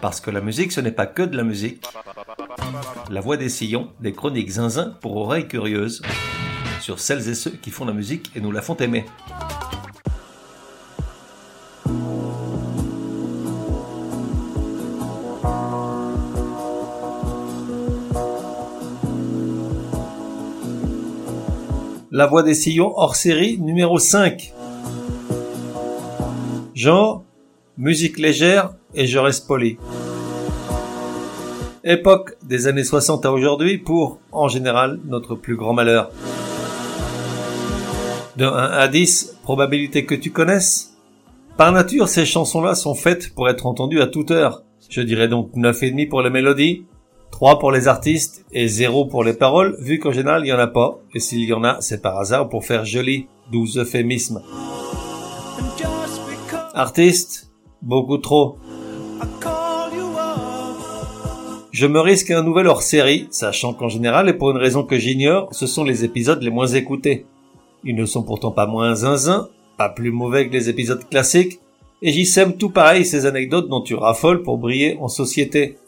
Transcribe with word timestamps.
Parce 0.00 0.22
que 0.22 0.30
la 0.30 0.40
musique, 0.40 0.72
ce 0.72 0.80
n'est 0.80 0.92
pas 0.92 1.06
que 1.06 1.22
de 1.22 1.36
la 1.36 1.42
musique. 1.42 1.84
La 3.10 3.20
voix 3.20 3.36
des 3.36 3.50
sillons, 3.50 3.90
des 4.00 4.12
chroniques 4.12 4.48
zinzin 4.48 4.96
pour 5.02 5.16
oreilles 5.16 5.46
curieuses, 5.46 6.00
sur 6.80 6.98
celles 6.98 7.28
et 7.28 7.34
ceux 7.34 7.50
qui 7.50 7.70
font 7.70 7.84
la 7.84 7.92
musique 7.92 8.30
et 8.34 8.40
nous 8.40 8.50
la 8.50 8.62
font 8.62 8.76
aimer. 8.76 9.04
La 22.10 22.26
voix 22.26 22.42
des 22.42 22.54
sillons 22.54 22.92
hors 22.96 23.16
série 23.16 23.58
numéro 23.58 23.98
5. 23.98 24.52
Genre, 26.74 27.22
musique 27.76 28.18
légère 28.18 28.72
et 28.94 29.06
je 29.06 29.18
reste 29.18 29.46
poli. 29.46 29.78
Époque 31.82 32.36
des 32.42 32.66
années 32.66 32.84
60 32.84 33.24
à 33.24 33.32
aujourd'hui 33.32 33.78
pour, 33.78 34.20
en 34.32 34.48
général, 34.48 35.00
notre 35.06 35.34
plus 35.34 35.56
grand 35.56 35.72
malheur. 35.72 36.10
De 38.36 38.44
1 38.44 38.50
à 38.50 38.88
10, 38.88 39.38
probabilité 39.42 40.04
que 40.04 40.14
tu 40.14 40.30
connaisses 40.30 40.94
Par 41.56 41.72
nature, 41.72 42.08
ces 42.08 42.26
chansons-là 42.26 42.74
sont 42.74 42.94
faites 42.94 43.34
pour 43.34 43.48
être 43.48 43.66
entendues 43.66 44.02
à 44.02 44.06
toute 44.06 44.30
heure. 44.30 44.62
Je 44.88 45.00
dirais 45.00 45.28
donc 45.28 45.54
9,5 45.54 46.08
pour 46.08 46.22
les 46.22 46.30
mélodies, 46.30 46.84
3 47.30 47.58
pour 47.58 47.72
les 47.72 47.88
artistes 47.88 48.44
et 48.52 48.68
0 48.68 49.06
pour 49.06 49.24
les 49.24 49.34
paroles, 49.34 49.76
vu 49.80 49.98
qu'en 49.98 50.12
général 50.12 50.44
il 50.44 50.48
y 50.48 50.52
en 50.52 50.58
a 50.58 50.66
pas, 50.66 50.98
et 51.14 51.20
s'il 51.20 51.48
y 51.48 51.52
en 51.52 51.64
a, 51.64 51.80
c'est 51.80 52.02
par 52.02 52.18
hasard 52.18 52.48
pour 52.48 52.64
faire 52.64 52.84
joli, 52.84 53.26
12 53.52 53.78
euphémismes. 53.78 54.42
Artiste, 56.74 57.50
beaucoup 57.82 58.18
trop. 58.18 58.58
Je 61.80 61.86
me 61.86 62.00
risque 62.00 62.30
un 62.30 62.42
nouvel 62.42 62.66
hors-série, 62.66 63.26
sachant 63.30 63.72
qu'en 63.72 63.88
général, 63.88 64.28
et 64.28 64.34
pour 64.34 64.50
une 64.50 64.58
raison 64.58 64.82
que 64.82 64.98
j'ignore, 64.98 65.48
ce 65.52 65.66
sont 65.66 65.82
les 65.82 66.04
épisodes 66.04 66.42
les 66.42 66.50
moins 66.50 66.66
écoutés. 66.66 67.24
Ils 67.84 67.94
ne 67.94 68.04
sont 68.04 68.22
pourtant 68.22 68.50
pas 68.50 68.66
moins 68.66 68.94
zinzin, 68.94 69.48
pas 69.78 69.88
plus 69.88 70.10
mauvais 70.10 70.46
que 70.46 70.52
les 70.52 70.68
épisodes 70.68 71.08
classiques, 71.08 71.58
et 72.02 72.12
j'y 72.12 72.26
sème 72.26 72.58
tout 72.58 72.68
pareil 72.68 73.06
ces 73.06 73.24
anecdotes 73.24 73.68
dont 73.68 73.80
tu 73.80 73.94
raffoles 73.94 74.42
pour 74.42 74.58
briller 74.58 74.98
en 75.00 75.08
société. 75.08 75.78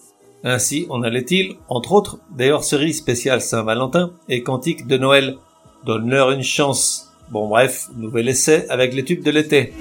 Ainsi 0.44 0.86
en 0.88 1.02
allait-il, 1.02 1.56
entre 1.68 1.92
autres, 1.92 2.18
des 2.36 2.50
hors-séries 2.50 2.94
spéciales 2.94 3.42
Saint-Valentin 3.42 4.12
et 4.30 4.42
Cantiques 4.42 4.86
de 4.86 4.96
Noël. 4.96 5.36
Donne-leur 5.84 6.30
une 6.30 6.42
chance. 6.42 7.12
Bon 7.30 7.48
bref, 7.48 7.88
nouvel 7.96 8.28
essai 8.28 8.66
avec 8.70 8.94
les 8.94 9.04
tubes 9.04 9.22
de 9.22 9.30
l'été. 9.30 9.72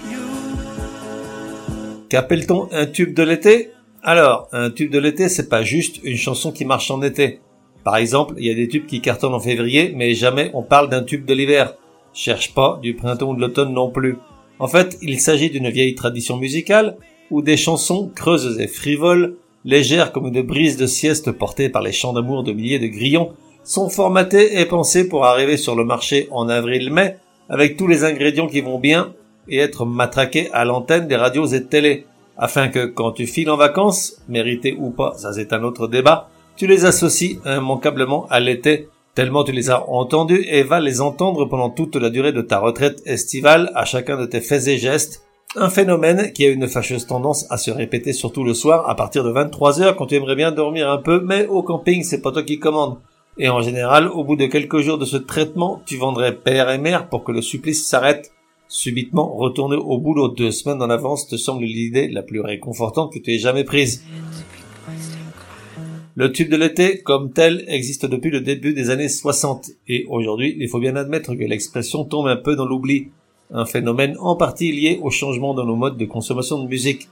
Qu'appelle-t-on 2.12 2.67
un 2.73 2.88
tube 2.88 3.14
de 3.14 3.23
l'été? 3.23 3.70
Alors, 4.04 4.50
un 4.52 4.70
tube 4.70 4.92
de 4.92 5.00
l'été, 5.00 5.30
c'est 5.30 5.48
pas 5.48 5.64
juste 5.64 6.02
une 6.04 6.18
chanson 6.18 6.52
qui 6.52 6.66
marche 6.66 6.92
en 6.92 7.02
été. 7.02 7.40
Par 7.86 7.95
exemple, 7.95 8.34
il 8.38 8.45
y 8.45 8.52
a 8.52 8.53
des 8.53 8.68
tubes 8.68 8.86
qui 8.86 9.00
cartonnent 9.00 9.34
en 9.34 9.40
février, 9.40 9.94
mais 9.95 10.14
jamais 10.14 10.52
on 10.53 10.62
parle 10.62 10.90
d'un 10.90 11.03
tube 11.03 11.23
de 11.23 11.34
l'hiver. 11.34 11.73
Cherche 12.14 12.53
pas 12.53 12.80
du 12.81 12.95
printemps 12.95 13.30
ou 13.30 13.36
de 13.38 13.40
l'automne 13.40 13.72
non 13.72 13.90
plus. 13.90 14.18
En 14.59 14.68
fait, 14.68 14.98
il 15.02 15.22
s'agit 15.22 15.52
d'une 15.52 15.70
vieille 15.70 15.95
tradition 15.95 16.36
musicale 16.36 16.98
où 17.30 17.42
des 17.42 17.56
chansons 17.56 18.12
creuses 18.14 18.59
et 18.59 18.68
frivoles 18.68 19.38
légères 19.64 20.12
comme 20.12 20.28
une 20.28 20.42
brise 20.42 20.75
de 20.75 20.88
sieste 20.88 21.31
portée 21.31 21.70
par 21.70 21.81
les 21.81 21.94
chants 21.94 22.12
d'amour 22.12 22.44
de 22.44 22.52
milliers 22.52 22.80
de 22.80 22.88
grillons, 22.88 23.31
sont 23.64 23.88
formatées 23.88 24.59
et 24.59 24.66
pensées 24.66 25.08
pour 25.08 25.23
arriver 25.23 25.56
sur 25.56 25.78
le 25.78 25.86
marché 25.86 26.28
en 26.31 26.50
avril-mai 26.50 27.16
avec 27.48 27.78
tous 27.78 27.88
les 27.88 28.03
ingrédients 28.03 28.48
qui 28.48 28.59
vont 28.59 28.80
bien 28.80 29.14
et 29.52 29.59
être 29.59 29.85
matraqués 29.85 30.49
à 30.53 30.66
l'antenne 30.66 31.07
des 31.07 31.16
radios 31.16 31.45
et 31.45 31.59
de 31.59 31.66
télé, 31.66 32.07
afin 32.38 32.69
que 32.69 32.85
quand 32.88 33.11
tu 33.11 33.27
files 33.27 33.52
en 33.52 33.57
vacances, 33.57 34.16
mérité 34.27 34.75
ou 34.80 34.89
pas, 34.89 35.13
ça 35.17 35.31
c'est 35.33 35.53
un 35.53 35.63
autre 35.63 35.88
débat, 35.88 36.30
tu 36.55 36.66
les 36.66 36.85
associes 36.85 37.39
immanquablement 37.45 38.25
à 38.31 38.39
l'été, 38.39 38.88
tellement 39.13 39.44
tu 39.44 39.52
les 39.52 39.69
as 39.69 39.88
entendus 39.88 40.44
et 40.47 40.63
vas 40.63 40.79
les 40.79 41.01
entendre 41.01 41.45
pendant 41.45 41.69
toute 41.69 41.95
la 41.95 42.09
durée 42.09 42.31
de 42.31 42.41
ta 42.41 42.57
retraite 42.57 43.03
estivale 43.06 43.72
à 43.75 43.85
chacun 43.85 44.17
de 44.17 44.25
tes 44.25 44.41
faits 44.41 44.67
et 44.67 44.79
gestes, 44.79 45.23
un 45.56 45.69
phénomène 45.69 46.31
qui 46.31 46.45
a 46.45 46.50
une 46.50 46.67
fâcheuse 46.67 47.06
tendance 47.06 47.45
à 47.51 47.57
se 47.57 47.72
répéter 47.72 48.13
surtout 48.13 48.45
le 48.45 48.53
soir 48.53 48.90
à 48.90 48.95
partir 48.95 49.23
de 49.23 49.31
23 49.31 49.81
heures 49.81 49.95
quand 49.97 50.07
tu 50.07 50.16
aimerais 50.16 50.35
bien 50.35 50.51
dormir 50.51 50.90
un 50.90 50.97
peu, 50.97 51.22
mais 51.22 51.45
au 51.45 51.61
camping 51.61 52.03
c'est 52.03 52.22
pas 52.22 52.31
toi 52.31 52.44
qui 52.44 52.57
commande. 52.57 52.97
Et 53.38 53.50
en 53.50 53.61
général, 53.61 54.07
au 54.07 54.23
bout 54.23 54.35
de 54.35 54.45
quelques 54.45 54.79
jours 54.79 54.97
de 54.97 55.06
ce 55.06 55.17
traitement, 55.17 55.81
tu 55.85 55.97
vendrais 55.97 56.35
père 56.35 56.69
et 56.69 56.78
mère 56.78 57.07
pour 57.07 57.23
que 57.23 57.31
le 57.31 57.41
supplice 57.41 57.88
s'arrête. 57.88 58.31
Subitement, 58.74 59.36
retourner 59.36 59.76
au 59.76 59.98
boulot 59.98 60.30
deux 60.30 60.50
semaines 60.50 60.82
en 60.82 60.90
avance 60.90 61.28
te 61.28 61.36
semble 61.36 61.66
l'idée 61.66 62.08
la 62.08 62.24
plus 62.24 62.40
réconfortante 62.40 63.12
que 63.12 63.20
tu 63.20 63.34
aies 63.34 63.38
jamais 63.38 63.66
prise. 63.66 64.02
Le 66.16 66.32
tube 66.32 66.50
de 66.50 66.56
l'été, 66.56 67.02
comme 67.02 67.34
tel, 67.34 67.66
existe 67.68 68.06
depuis 68.06 68.32
le 68.32 68.40
début 68.40 68.74
des 68.74 68.90
années 68.90 69.09
60, 69.09 69.72
et 69.90 70.06
aujourd'hui, 70.08 70.56
il 70.58 70.70
faut 70.70 70.80
bien 70.80 70.96
admettre 70.96 71.36
que 71.36 71.44
l'expression 71.44 72.06
tombe 72.06 72.28
un 72.28 72.38
peu 72.38 72.56
dans 72.56 72.66
l'oubli 72.66 73.09
un 73.52 73.66
phénomène 73.66 74.16
en 74.20 74.38
partie 74.38 74.72
lié 74.72 75.02
au 75.03 75.09
changement 75.09 75.53
dans 75.53 75.66
nos 75.66 75.76
modes 75.76 75.98
de 75.98 76.06
consommation 76.06 76.64
de 76.64 76.70
musique, 76.70 77.09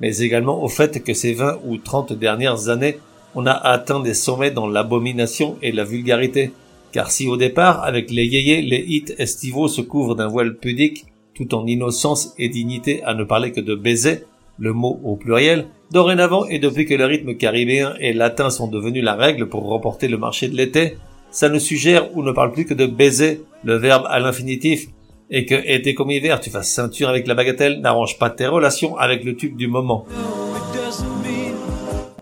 mais 0.00 0.16
également 0.16 0.64
au 0.64 0.68
fait 0.68 1.04
que 1.04 1.12
ces 1.12 1.34
20 1.34 1.58
ou 1.66 1.76
30 1.76 2.14
dernières 2.14 2.70
années, 2.70 2.96
on 3.34 3.44
a 3.44 3.52
atteint 3.52 4.00
des 4.00 4.14
sommets 4.14 4.50
dans 4.50 4.66
l'abomination 4.66 5.58
et 5.60 5.72
la 5.72 5.84
vulgarité. 5.84 6.52
Car 6.92 7.10
si 7.10 7.26
au 7.26 7.38
départ, 7.38 7.82
avec 7.84 8.10
les 8.10 8.26
yéyés, 8.26 8.60
les 8.60 8.84
hits 8.86 9.14
estivaux 9.18 9.68
se 9.68 9.80
couvrent 9.80 10.14
d'un 10.14 10.28
voile 10.28 10.56
pudique, 10.56 11.06
tout 11.34 11.54
en 11.54 11.66
innocence 11.66 12.34
et 12.38 12.50
dignité 12.50 13.02
à 13.04 13.14
ne 13.14 13.24
parler 13.24 13.50
que 13.50 13.60
de 13.60 13.74
baiser, 13.74 14.24
le 14.58 14.74
mot 14.74 15.00
au 15.02 15.16
pluriel, 15.16 15.68
dorénavant 15.90 16.44
et 16.46 16.58
depuis 16.58 16.84
que 16.84 16.94
le 16.94 17.06
rythme 17.06 17.34
caribéen 17.34 17.94
et 17.98 18.12
latin 18.12 18.50
sont 18.50 18.68
devenus 18.68 19.02
la 19.02 19.14
règle 19.14 19.48
pour 19.48 19.64
remporter 19.64 20.08
le 20.08 20.18
marché 20.18 20.48
de 20.48 20.56
l'été, 20.56 20.98
ça 21.30 21.48
ne 21.48 21.58
suggère 21.58 22.14
ou 22.14 22.22
ne 22.22 22.32
parle 22.32 22.52
plus 22.52 22.66
que 22.66 22.74
de 22.74 22.86
baiser, 22.86 23.40
le 23.64 23.76
verbe 23.76 24.04
à 24.08 24.20
l'infinitif, 24.20 24.88
et 25.30 25.46
que 25.46 25.54
été 25.54 25.94
comme 25.94 26.10
hiver, 26.10 26.40
tu 26.40 26.50
fasses 26.50 26.70
ceinture 26.70 27.08
avec 27.08 27.26
la 27.26 27.34
bagatelle 27.34 27.80
n'arrange 27.80 28.18
pas 28.18 28.28
tes 28.28 28.46
relations 28.46 28.98
avec 28.98 29.24
le 29.24 29.34
tube 29.34 29.56
du 29.56 29.66
moment. 29.66 30.04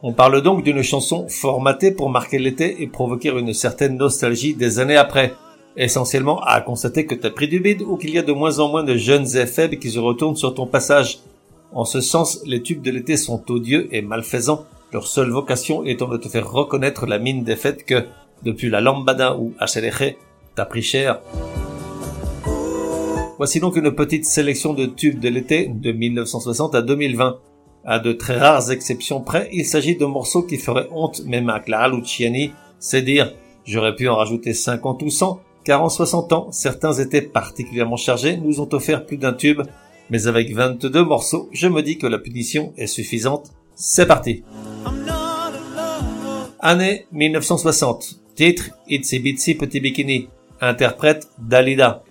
On 0.02 0.14
parle 0.14 0.40
donc 0.40 0.64
d'une 0.64 0.82
chanson 0.82 1.28
formatée 1.28 1.92
pour 1.92 2.08
marquer 2.08 2.38
l'été 2.38 2.82
et 2.82 2.86
provoquer 2.86 3.28
une 3.28 3.52
certaine 3.52 3.98
nostalgie 3.98 4.54
des 4.54 4.78
années 4.78 4.96
après, 4.96 5.34
essentiellement 5.76 6.40
à 6.40 6.62
constater 6.62 7.04
que 7.04 7.14
t'as 7.14 7.28
pris 7.28 7.48
du 7.48 7.60
bide 7.60 7.82
ou 7.82 7.98
qu'il 7.98 8.14
y 8.14 8.18
a 8.18 8.22
de 8.22 8.32
moins 8.32 8.60
en 8.60 8.68
moins 8.70 8.82
de 8.82 8.96
jeunes 8.96 9.36
et 9.36 9.44
faibles 9.44 9.76
qui 9.76 9.90
se 9.90 9.98
retournent 9.98 10.36
sur 10.36 10.54
ton 10.54 10.66
passage. 10.66 11.18
En 11.72 11.84
ce 11.84 12.00
sens, 12.00 12.40
les 12.46 12.62
tubes 12.62 12.80
de 12.80 12.90
l'été 12.90 13.18
sont 13.18 13.42
odieux 13.50 13.94
et 13.94 14.00
malfaisants, 14.00 14.64
leur 14.90 15.06
seule 15.06 15.28
vocation 15.28 15.84
étant 15.84 16.08
de 16.08 16.16
te 16.16 16.28
faire 16.28 16.50
reconnaître 16.50 17.04
la 17.06 17.18
mine 17.18 17.44
des 17.44 17.56
fêtes 17.56 17.84
que, 17.84 18.06
depuis 18.42 18.70
la 18.70 18.80
lambada 18.80 19.36
ou 19.36 19.52
HLG, 19.60 20.16
t'as 20.54 20.64
pris 20.64 20.82
cher. 20.82 21.20
Voici 23.36 23.60
donc 23.60 23.76
une 23.76 23.92
petite 23.92 24.24
sélection 24.24 24.72
de 24.72 24.86
tubes 24.86 25.20
de 25.20 25.28
l'été 25.28 25.66
de 25.66 25.92
1960 25.92 26.74
à 26.74 26.80
2020. 26.80 27.38
À 27.84 27.98
de 27.98 28.12
très 28.12 28.36
rares 28.36 28.70
exceptions 28.70 29.20
près, 29.20 29.48
il 29.52 29.64
s'agit 29.64 29.96
de 29.96 30.04
morceaux 30.04 30.42
qui 30.42 30.58
feraient 30.58 30.88
honte 30.92 31.24
même 31.24 31.48
à 31.48 31.60
Clara 31.60 31.88
Luciani. 31.88 32.52
C'est 32.78 33.02
dire, 33.02 33.32
j'aurais 33.64 33.94
pu 33.94 34.08
en 34.08 34.16
rajouter 34.16 34.52
50 34.52 35.02
ou 35.02 35.10
100, 35.10 35.40
car 35.64 35.82
en 35.82 35.88
60 35.88 36.32
ans, 36.32 36.52
certains 36.52 36.92
étaient 36.92 37.22
particulièrement 37.22 37.96
chargés, 37.96 38.36
nous 38.36 38.60
ont 38.60 38.68
offert 38.72 39.06
plus 39.06 39.16
d'un 39.16 39.32
tube. 39.32 39.62
Mais 40.10 40.26
avec 40.26 40.54
22 40.54 41.04
morceaux, 41.04 41.48
je 41.52 41.68
me 41.68 41.82
dis 41.82 41.96
que 41.96 42.06
la 42.06 42.18
punition 42.18 42.72
est 42.76 42.86
suffisante. 42.86 43.50
C'est 43.74 44.06
parti. 44.06 44.42
Année 46.58 47.06
1960. 47.12 48.20
Titre 48.34 48.70
Itsy 48.88 49.20
Bitsy 49.20 49.54
Petit 49.54 49.80
Bikini. 49.80 50.28
Interprète 50.60 51.28
Dalida. 51.38 52.02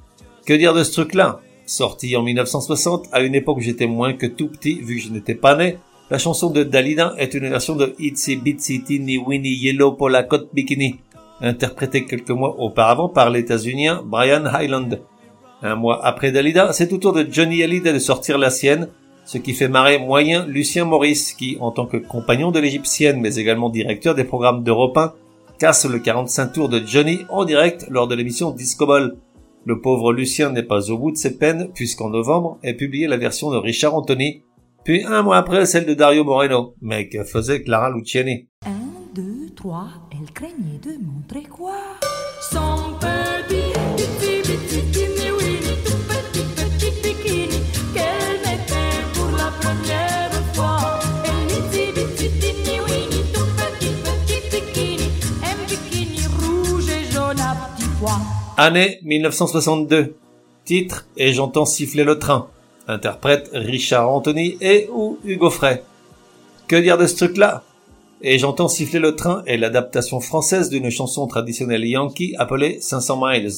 Que 0.46 0.53
dire 0.53 0.74
de 0.74 0.84
ce 0.84 0.94
truc-là? 0.94 1.41
Sorti 1.69 2.16
en 2.16 2.24
1960, 2.24 3.09
à 3.12 3.22
une 3.22 3.35
époque 3.35 3.57
où 3.57 3.62
j'étais 3.62 3.85
moins 3.85 4.13
que 4.13 4.25
tout 4.25 4.47
petit, 4.47 4.81
vu 4.81 4.96
que 4.96 5.03
je 5.03 5.12
n'étais 5.12 5.35
pas 5.35 5.56
né, 5.56 5.78
la 6.09 6.18
chanson 6.18 6.50
de 6.50 6.63
Dalida 6.63 7.13
est 7.19 7.36
une 7.36 7.48
version 7.48 7.75
de 7.75 7.94
Itsy 8.00 8.38
Bitsy 8.38 8.81
Teeny 8.81 9.19
Winnie 9.19 9.54
Yellow 9.54 9.92
Polakot 9.92 10.48
Bikini, 10.51 10.95
interprétée 11.42 12.06
quelques 12.06 12.31
mois 12.31 12.60
auparavant 12.60 13.07
par 13.07 13.30
l'états-unien 13.30 14.01
Brian 14.04 14.45
Hyland. 14.51 14.89
Un 15.62 15.75
mois 15.75 16.04
après 16.04 16.31
Dalida, 16.31 16.74
c'est 16.74 16.92
au 16.92 16.98
tour 16.98 17.13
de 17.13 17.27
Johnny 17.30 17.62
Hallyday 17.62 17.94
de 17.94 18.00
sortir 18.00 18.39
la 18.39 18.50
sienne, 18.50 18.89
ce 19.25 19.38
qui 19.38 19.54
fait 19.54 19.68
marrer 19.68 20.00
moyen 20.00 20.48
Lucien 20.48 20.86
Maurice, 20.86 21.33
qui, 21.33 21.57
en 21.60 21.69
tant 21.69 21.86
que 21.86 21.98
compagnon 21.98 22.50
de 22.50 22.60
l'égyptienne, 22.60 23.22
mais 23.22 23.36
également 23.36 23.69
directeur 23.69 24.15
des 24.15 24.24
programmes 24.24 24.63
d'Europe 24.63 24.98
1, 24.98 25.13
casse 25.60 25.86
le 25.86 26.00
45 26.00 26.48
tours 26.51 26.69
de 26.69 26.81
Johnny 26.83 27.19
en 27.30 27.45
direct 27.45 27.86
lors 27.92 28.07
de 28.07 28.15
l'émission 28.15 28.50
Disco 28.50 28.88
Ball. 28.88 29.15
Le 29.66 29.82
pauvre 29.82 30.14
Lucien 30.14 30.52
n'est 30.52 30.64
pas 30.64 30.90
au 30.90 30.98
bout 30.98 31.12
de 31.12 31.18
ses 31.18 31.38
peines, 31.38 31.72
puisqu'en 31.74 32.10
novembre 32.10 32.60
est 32.64 32.76
publiée 32.76 33.08
la 33.08 33.18
version 33.18 33.52
de 33.52 33.58
Richard 33.58 33.96
Anthony, 33.96 34.44
puis 34.84 35.04
un 35.04 35.22
mois 35.22 35.38
après 35.38 35.66
celle 35.66 35.86
de 35.86 35.94
Dario 35.94 36.24
Moreno. 36.24 36.76
Mais 36.82 37.10
que 37.10 37.24
faisait 37.24 37.62
Clara 37.62 37.90
Luciani? 37.92 38.48
Un, 38.66 39.14
deux, 39.14 39.50
trois, 39.56 39.88
elle 40.12 40.32
craignait 40.32 40.80
de 40.82 41.04
montrer 41.04 41.44
quoi? 41.44 41.76
Année 58.62 59.00
1962. 59.04 60.16
Titre 60.66 61.08
Et 61.16 61.32
j'entends 61.32 61.64
siffler 61.64 62.04
le 62.04 62.20
train. 62.20 62.50
Interprète 62.90 63.50
Richard 63.54 64.10
Anthony 64.10 64.58
et 64.60 64.90
ou 64.92 65.18
Hugo 65.24 65.50
Frey. 65.50 65.82
Que 66.68 66.76
dire 66.76 66.98
de 66.98 67.08
ce 67.08 67.16
truc-là? 67.16 67.64
Et 68.22 68.38
j'entends 68.38 68.68
siffler 68.68 69.00
le 69.00 69.16
train 69.16 69.44
est 69.46 69.56
l'adaptation 69.56 70.20
française 70.20 70.70
d'une 70.70 70.90
chanson 70.90 71.26
traditionnelle 71.26 71.86
yankee 71.86 72.36
appelée 72.38 72.82
500 72.82 73.22
Miles. 73.26 73.54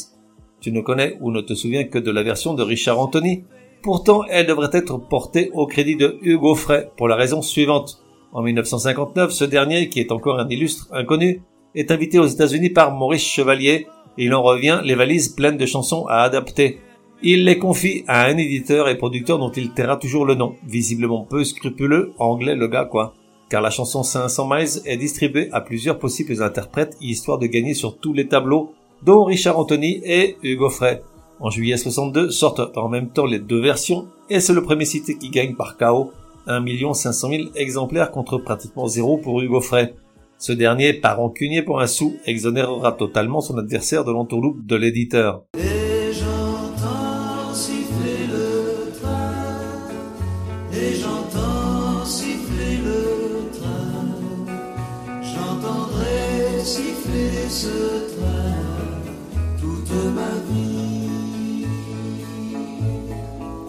Tu 0.60 0.72
ne 0.72 0.82
connais 0.82 1.18
ou 1.20 1.32
ne 1.32 1.42
te 1.42 1.56
souviens 1.56 1.86
que 1.86 1.98
de 1.98 2.12
la 2.12 2.22
version 2.22 2.54
de 2.54 2.62
Richard 2.62 3.00
Anthony? 3.00 3.44
Pourtant, 3.82 4.24
elle 4.30 4.46
devrait 4.46 4.70
être 4.72 5.00
portée 5.00 5.50
au 5.56 5.66
crédit 5.66 5.96
de 5.96 6.20
Hugo 6.22 6.54
Frey 6.54 6.92
pour 6.96 7.08
la 7.08 7.16
raison 7.16 7.42
suivante. 7.42 8.04
En 8.34 8.44
1959, 8.44 9.32
ce 9.32 9.46
dernier, 9.46 9.90
qui 9.90 10.00
est 10.00 10.12
encore 10.12 10.40
un 10.40 10.48
illustre 10.48 10.90
inconnu, 10.92 11.42
est 11.74 11.90
invité 11.90 12.20
aux 12.20 12.28
États-Unis 12.28 12.70
par 12.70 12.92
Maurice 12.92 13.24
Chevalier 13.24 13.88
il 14.18 14.34
en 14.34 14.44
revient 14.44 14.82
les 14.84 14.96
valises 14.96 15.30
pleines 15.30 15.58
de 15.58 15.66
chansons 15.66 16.06
à 16.08 16.22
adapter. 16.22 16.80
Il 17.24 17.46
les 17.46 17.60
confie 17.60 18.04
à 18.08 18.26
un 18.26 18.38
éditeur 18.38 18.90
et 18.90 18.98
producteur 18.98 19.38
dont 19.38 19.52
il 19.52 19.72
taira 19.72 19.98
toujours 19.98 20.26
le 20.26 20.36
nom, 20.36 20.56
visiblement 20.68 21.24
peu 21.30 21.44
scrupuleux, 21.44 22.14
anglais 22.18 22.56
le 22.56 22.68
gars 22.68 22.86
quoi. 22.86 23.14
Car 23.50 23.62
la 23.62 23.70
chanson 23.70 24.02
500 24.02 24.48
Miles 24.50 24.82
est 24.86 24.98
distribuée 24.98 25.50
à 25.52 25.62
plusieurs 25.62 26.00
possibles 26.00 26.42
interprètes 26.42 26.98
histoire 27.02 27.38
de 27.38 27.48
gagner 27.48 27.74
sur 27.74 27.98
tous 27.98 28.14
les 28.14 28.28
tableaux, 28.28 28.74
dont 29.04 29.24
Richard 29.24 29.60
Anthony 29.60 30.02
et 30.04 30.38
Hugo 30.42 30.70
Frey. 30.70 31.04
En 31.40 31.50
juillet 31.50 31.78
62 31.78 32.32
sortent 32.32 32.78
en 32.78 32.90
même 32.90 33.10
temps 33.10 33.26
les 33.26 33.40
deux 33.40 33.62
versions 33.62 34.08
et 34.30 34.40
c'est 34.40 34.54
le 34.54 34.64
premier 34.64 34.86
cité 34.86 35.18
qui 35.18 35.30
gagne 35.30 35.56
par 35.56 35.78
KO 35.78 36.12
1 36.48 36.94
500 36.94 37.30
000 37.30 37.44
exemplaires 37.56 38.12
contre 38.12 38.38
pratiquement 38.38 38.88
zéro 38.88 39.18
pour 39.18 39.42
Hugo 39.42 39.62
Frey. 39.62 39.94
Ce 40.42 40.52
dernier, 40.52 40.94
par 40.94 41.18
rancunier 41.18 41.62
pour 41.62 41.82
un 41.82 41.86
sou, 41.86 42.18
exonérera 42.26 42.94
totalement 42.94 43.42
son 43.42 43.60
adversaire 43.60 44.04
de 44.04 44.12
l'entourloupe 44.12 44.66
de 44.66 44.76
l'éditeur. 44.76 45.44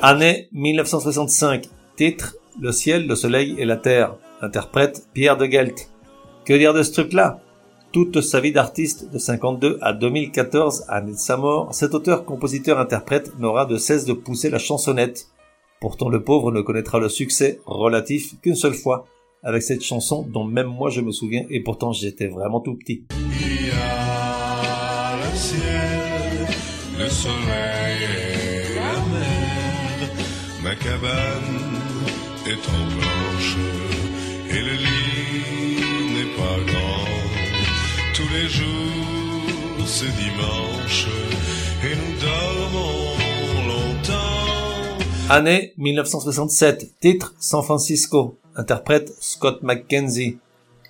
Année 0.01 0.49
1965. 0.53 1.69
Titre 1.97 2.37
Le 2.59 2.73
ciel, 2.73 3.07
le 3.07 3.15
soleil 3.15 3.57
et 3.59 3.67
la 3.67 3.77
terre. 3.77 4.15
Interprète 4.41 5.07
Pierre 5.13 5.37
de 5.37 5.45
Gelt. 5.45 5.92
Que 6.45 6.55
dire 6.55 6.75
de 6.75 6.83
ce 6.83 6.91
truc-là? 6.93 7.41
Toute 7.93 8.21
sa 8.21 8.41
vie 8.41 8.51
d'artiste, 8.51 9.13
de 9.13 9.19
52 9.19 9.79
à 9.81 9.93
2014, 9.93 10.87
année 10.89 11.13
de 11.13 11.17
sa 11.17 11.37
mort, 11.37 11.73
cet 11.73 11.95
auteur-compositeur-interprète 11.95 13.39
n'aura 13.39 13.65
de 13.65 13.77
cesse 13.77 14.07
de 14.07 14.13
pousser 14.13 14.51
la 14.51 14.59
chansonnette. 14.59 15.29
Pourtant 15.81 16.09
le 16.09 16.25
pauvre 16.25 16.51
ne 16.51 16.61
connaîtra 16.61 16.99
le 16.99 17.09
succès 17.09 17.61
relatif 17.65 18.41
qu'une 18.41 18.57
seule 18.57 18.75
fois, 18.75 19.07
avec 19.45 19.63
cette 19.63 19.85
chanson 19.85 20.27
dont 20.29 20.45
même 20.45 20.67
moi 20.67 20.91
je 20.91 21.01
me 21.01 21.13
souviens 21.13 21.45
et 21.49 21.63
pourtant 21.63 21.93
j'étais 21.93 22.27
vraiment 22.27 22.61
tout 22.61 22.75
petit. 22.75 23.05
Année 45.29 45.73
1967. 45.77 46.93
Titre 47.01 47.35
San 47.39 47.63
Francisco. 47.63 48.37
Interprète 48.57 49.13
Scott 49.21 49.63
McKenzie. 49.63 50.39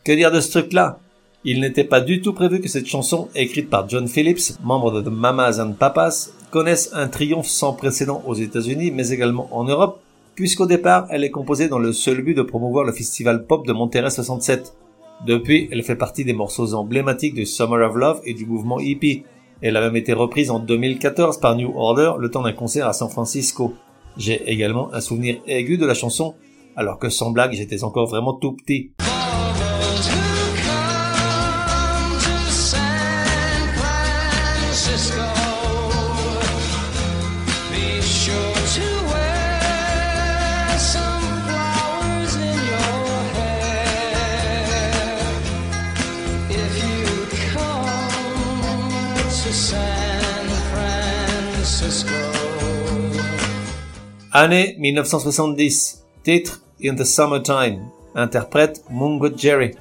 Que 0.04 0.12
dire 0.12 0.30
de 0.30 0.40
ce 0.40 0.50
truc-là? 0.50 1.00
Il 1.44 1.60
n'était 1.60 1.84
pas 1.84 2.00
du 2.00 2.20
tout 2.20 2.32
prévu 2.32 2.60
que 2.60 2.68
cette 2.68 2.86
chanson, 2.86 3.28
écrite 3.34 3.68
par 3.68 3.88
John 3.88 4.06
Phillips, 4.06 4.58
membre 4.62 4.92
de 4.92 5.00
The 5.00 5.12
Mamas 5.12 5.60
and 5.60 5.72
Papas, 5.72 6.30
connaisse 6.52 6.90
un 6.92 7.08
triomphe 7.08 7.48
sans 7.48 7.72
précédent 7.72 8.22
aux 8.26 8.34
États-Unis, 8.34 8.92
mais 8.92 9.08
également 9.08 9.48
en 9.50 9.64
Europe, 9.64 10.00
puisqu'au 10.36 10.66
départ, 10.66 11.06
elle 11.10 11.24
est 11.24 11.30
composée 11.30 11.66
dans 11.66 11.80
le 11.80 11.92
seul 11.92 12.22
but 12.22 12.34
de 12.34 12.42
promouvoir 12.42 12.84
le 12.84 12.92
festival 12.92 13.46
pop 13.46 13.66
de 13.66 13.72
Monterrey 13.72 14.10
67. 14.10 14.74
Depuis, 15.26 15.68
elle 15.70 15.84
fait 15.84 15.96
partie 15.96 16.24
des 16.24 16.32
morceaux 16.32 16.74
emblématiques 16.74 17.34
du 17.34 17.46
Summer 17.46 17.88
of 17.88 17.94
Love 17.94 18.20
et 18.24 18.34
du 18.34 18.44
mouvement 18.44 18.80
hippie. 18.80 19.22
Elle 19.60 19.76
a 19.76 19.80
même 19.80 19.94
été 19.94 20.12
reprise 20.12 20.50
en 20.50 20.58
2014 20.58 21.38
par 21.38 21.54
New 21.54 21.72
Order 21.76 22.14
le 22.18 22.28
temps 22.28 22.42
d'un 22.42 22.52
concert 22.52 22.88
à 22.88 22.92
San 22.92 23.08
Francisco. 23.08 23.74
J'ai 24.16 24.42
également 24.50 24.92
un 24.92 25.00
souvenir 25.00 25.36
aigu 25.46 25.78
de 25.78 25.86
la 25.86 25.94
chanson, 25.94 26.34
alors 26.74 26.98
que 26.98 27.08
sans 27.08 27.30
blague, 27.30 27.52
j'étais 27.52 27.84
encore 27.84 28.08
vraiment 28.08 28.34
tout 28.34 28.52
petit. 28.52 28.90
Année 54.34 54.76
1970. 54.78 56.06
Titre 56.24 56.62
In 56.82 56.94
the 56.94 57.04
Summertime. 57.04 57.90
Interprète 58.14 58.82
Mungo 58.88 59.28
Jerry. 59.36 59.72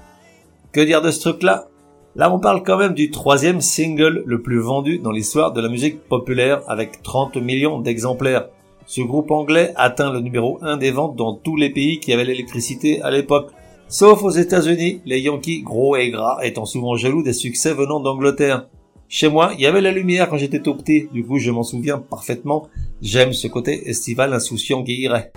Que 0.73 0.81
dire 0.81 1.01
de 1.01 1.09
ce 1.09 1.21
truc-là? 1.21 1.69
Là, 2.17 2.29
on 2.33 2.37
parle 2.37 2.61
quand 2.61 2.75
même 2.75 2.93
du 2.93 3.11
troisième 3.11 3.61
single 3.61 4.23
le 4.25 4.41
plus 4.41 4.59
vendu 4.59 4.99
dans 4.99 5.11
l'histoire 5.11 5.53
de 5.53 5.61
la 5.61 5.69
musique 5.69 6.01
populaire 6.01 6.63
avec 6.67 7.01
30 7.01 7.37
millions 7.37 7.79
d'exemplaires. 7.79 8.49
Ce 8.87 8.99
groupe 8.99 9.31
anglais 9.31 9.71
atteint 9.77 10.11
le 10.11 10.19
numéro 10.19 10.59
1 10.61 10.75
des 10.75 10.91
ventes 10.91 11.15
dans 11.15 11.33
tous 11.33 11.55
les 11.55 11.69
pays 11.69 12.01
qui 12.01 12.11
avaient 12.11 12.25
l'électricité 12.25 13.01
à 13.03 13.09
l'époque. 13.09 13.51
Sauf 13.87 14.21
aux 14.21 14.31
États-Unis, 14.31 14.99
les 15.05 15.21
Yankees 15.21 15.61
gros 15.61 15.95
et 15.95 16.09
gras 16.09 16.39
étant 16.43 16.65
souvent 16.65 16.97
jaloux 16.97 17.23
des 17.23 17.31
succès 17.31 17.73
venant 17.73 18.01
d'Angleterre. 18.01 18.67
Chez 19.13 19.27
moi, 19.27 19.51
il 19.55 19.59
y 19.59 19.65
avait 19.65 19.81
la 19.81 19.91
lumière 19.91 20.29
quand 20.29 20.37
j'étais 20.37 20.61
tout 20.61 20.73
petit, 20.73 21.09
du 21.11 21.25
coup 21.25 21.37
je 21.37 21.51
m'en 21.51 21.63
souviens 21.63 21.97
parfaitement. 21.97 22.69
J'aime 23.01 23.33
ce 23.33 23.47
côté 23.47 23.89
estival 23.89 24.33
insouciant 24.33 24.85
qui 24.85 25.01
irait. 25.01 25.33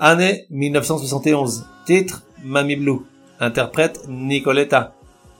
Année 0.00 0.46
1971. 0.48 1.66
Titre 1.84 2.22
Mamie 2.42 2.76
Blue. 2.76 3.00
Interprète 3.38 4.08
Nicoletta. 4.08 4.94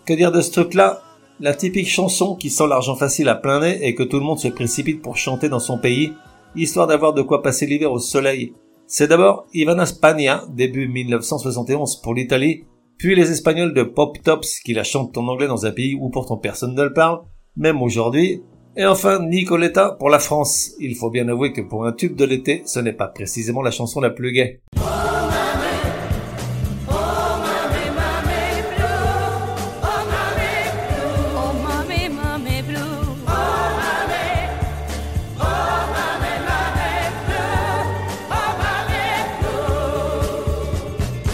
Que 0.04 0.14
dire 0.14 0.32
de 0.32 0.40
ce 0.40 0.50
truc-là? 0.50 1.00
La 1.38 1.54
typique 1.54 1.88
chanson 1.88 2.34
qui 2.34 2.50
sent 2.50 2.66
l'argent 2.66 2.96
facile 2.96 3.28
à 3.28 3.36
plein 3.36 3.60
nez 3.60 3.78
et 3.86 3.94
que 3.94 4.02
tout 4.02 4.18
le 4.18 4.24
monde 4.24 4.40
se 4.40 4.48
précipite 4.48 5.00
pour 5.00 5.16
chanter 5.16 5.48
dans 5.48 5.60
son 5.60 5.78
pays, 5.78 6.12
histoire 6.56 6.88
d'avoir 6.88 7.14
de 7.14 7.22
quoi 7.22 7.40
passer 7.40 7.66
l'hiver 7.66 7.92
au 7.92 8.00
soleil. 8.00 8.52
C'est 8.88 9.06
d'abord 9.06 9.46
Ivana 9.54 9.86
Spagna, 9.86 10.44
début 10.50 10.88
1971 10.88 12.02
pour 12.02 12.14
l'Italie, 12.14 12.64
puis 12.98 13.14
les 13.14 13.30
Espagnols 13.30 13.74
de 13.74 13.84
Pop 13.84 14.20
Tops 14.24 14.58
qui 14.64 14.74
la 14.74 14.82
chantent 14.82 15.16
en 15.16 15.28
anglais 15.28 15.46
dans 15.46 15.66
un 15.66 15.72
pays 15.72 15.94
où 15.94 16.10
pourtant 16.10 16.36
personne 16.36 16.74
ne 16.74 16.82
le 16.82 16.92
parle, 16.92 17.20
même 17.56 17.80
aujourd'hui, 17.80 18.42
et 18.76 18.86
enfin 18.86 19.20
Nicoletta 19.24 19.96
pour 20.00 20.10
la 20.10 20.18
France. 20.18 20.72
Il 20.80 20.96
faut 20.96 21.10
bien 21.10 21.28
avouer 21.28 21.52
que 21.52 21.60
pour 21.60 21.86
un 21.86 21.92
tube 21.92 22.16
de 22.16 22.24
l'été, 22.24 22.62
ce 22.66 22.80
n'est 22.80 22.92
pas 22.92 23.06
précisément 23.06 23.62
la 23.62 23.70
chanson 23.70 24.00
la 24.00 24.10
plus 24.10 24.32
gaie. 24.32 24.62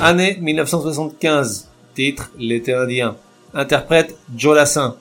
Année 0.01 0.37
1975. 0.41 1.69
Titre 1.97 2.31
L'été 2.39 2.73
indien. 2.73 3.17
Interprète 3.53 4.17
Joe 4.37 4.55
Lassin. 4.55 4.97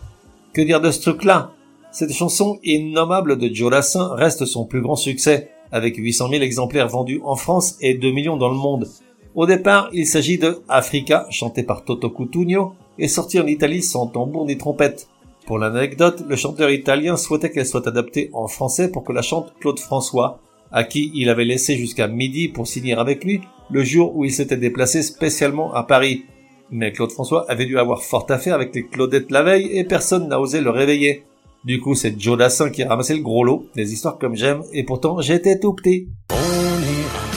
Que 0.54 0.62
dire 0.64 0.82
de 0.82 0.90
ce 0.90 1.02
truc-là? 1.02 1.52
Cette 1.92 2.14
chanson 2.14 2.58
innommable 2.64 3.38
de 3.38 3.54
Joe 3.54 3.70
Lassin 3.70 4.16
reste 4.16 4.46
son 4.46 4.66
plus 4.66 4.82
grand 4.82 4.96
succès, 4.96 5.52
avec 5.72 5.98
800 5.98 6.30
000 6.32 6.42
exemplaires 6.42 6.88
vendus 6.88 7.22
en 7.24 7.36
France 7.36 7.76
et 7.80 7.94
2 7.94 8.12
millions 8.12 8.38
dans 8.38 8.50
le 8.50 8.56
monde. 8.56 8.88
Au 9.36 9.46
départ, 9.46 9.88
il 9.94 10.08
s'agit 10.08 10.40
de 10.40 10.64
Africa, 10.68 11.28
chanté 11.30 11.62
par 11.62 11.84
Toto 11.84 12.10
Cutugno, 12.10 12.74
et 12.98 13.08
sorti 13.08 13.40
en 13.40 13.46
Italie 13.46 13.84
sans 13.84 14.08
tambour 14.08 14.48
ni 14.48 14.58
trompette. 14.58 15.08
Pour 15.46 15.60
l'anecdote, 15.60 16.24
le 16.28 16.36
chanteur 16.36 16.72
italien 16.72 17.18
souhaitait 17.18 17.52
qu'elle 17.52 17.68
soit 17.68 17.88
adaptée 17.88 18.32
en 18.34 18.48
français 18.48 18.92
pour 18.92 19.04
que 19.04 19.14
la 19.14 19.22
chante 19.22 19.54
Claude 19.60 19.80
François, 19.80 20.40
à 20.72 20.84
qui 20.84 21.12
il 21.14 21.30
avait 21.30 21.46
laissé 21.46 21.78
jusqu'à 21.78 22.08
midi 22.08 22.48
pour 22.48 22.66
signer 22.66 22.96
avec 22.96 23.24
lui 23.24 23.42
le 23.70 23.84
jour 23.84 24.16
où 24.16 24.26
il 24.26 24.32
s'était 24.32 24.58
déplacé 24.58 25.02
spécialement 25.02 25.74
à 25.74 25.84
Paris. 25.84 26.26
Mais 26.70 26.92
Claude 26.92 27.12
François 27.12 27.46
avait 27.50 27.66
dû 27.66 27.80
avoir 27.80 28.04
fort 28.04 28.26
à 28.30 28.38
faire 28.38 28.56
avec 28.56 28.76
les 28.76 28.86
Claudettes 28.86 29.32
la 29.32 29.44
veille 29.44 29.78
et 29.78 29.84
personne 29.84 30.28
n'a 30.28 30.40
osé 30.40 30.62
le 30.62 30.70
réveiller. 30.70 31.24
Du 31.64 31.80
coup, 31.80 31.96
c'est 31.96 32.20
Joe 32.20 32.38
Dassin 32.38 32.70
qui 32.70 32.84
a 32.84 32.90
ramassé 32.90 33.16
le 33.16 33.22
gros 33.22 33.44
lot, 33.44 33.66
des 33.76 33.94
histoires 33.94 34.18
comme 34.18 34.36
j'aime, 34.36 34.64
et 34.74 34.84
pourtant 34.84 35.20
j'étais 35.22 35.60
tout 35.60 35.74
petit. 35.74 36.08
On 36.32 36.36
ira 36.36 37.28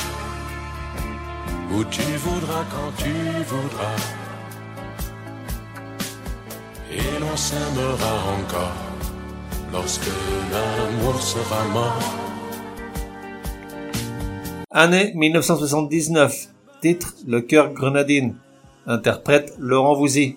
où 1.73 1.85
tu 1.85 2.03
voudras 2.03 2.65
quand 2.71 2.93
tu 3.03 3.11
voudras. 3.47 3.97
Et 6.93 7.21
l'on 7.21 7.37
s'aimera 7.37 8.15
encore 8.39 8.91
lorsque 9.73 10.11
l'amour 10.53 11.21
sera 11.23 11.65
mort. 11.73 12.30
Année 14.73 15.11
1979. 15.17 16.47
Titre 16.81 17.17
Le 17.27 17.41
cœur 17.41 17.73
grenadine. 17.73 18.37
Interprète 18.87 19.53
Laurent 19.59 19.97
Vousy. 19.97 20.37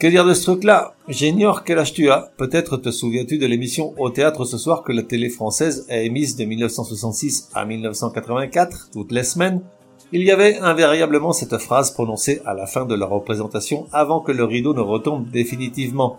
Que 0.00 0.08
dire 0.08 0.24
de 0.24 0.34
ce 0.34 0.42
truc-là? 0.42 0.94
J'ignore 1.06 1.62
quel 1.62 1.78
âge 1.78 1.92
tu 1.92 2.10
as. 2.10 2.32
Peut-être 2.36 2.78
te 2.78 2.90
souviens-tu 2.90 3.38
de 3.38 3.46
l'émission 3.46 3.94
Au 3.96 4.10
théâtre 4.10 4.44
ce 4.44 4.58
soir 4.58 4.82
que 4.82 4.90
la 4.90 5.04
télé 5.04 5.28
française 5.28 5.86
a 5.88 5.98
émise 5.98 6.34
de 6.34 6.46
1966 6.46 7.50
à 7.54 7.64
1984, 7.64 8.88
toutes 8.92 9.12
les 9.12 9.22
semaines. 9.22 9.62
Il 10.10 10.24
y 10.24 10.32
avait 10.32 10.58
invariablement 10.58 11.32
cette 11.32 11.56
phrase 11.58 11.92
prononcée 11.92 12.42
à 12.44 12.54
la 12.54 12.66
fin 12.66 12.86
de 12.86 12.96
la 12.96 13.06
représentation 13.06 13.86
avant 13.92 14.18
que 14.18 14.32
le 14.32 14.42
rideau 14.42 14.74
ne 14.74 14.80
retombe 14.80 15.30
définitivement. 15.30 16.18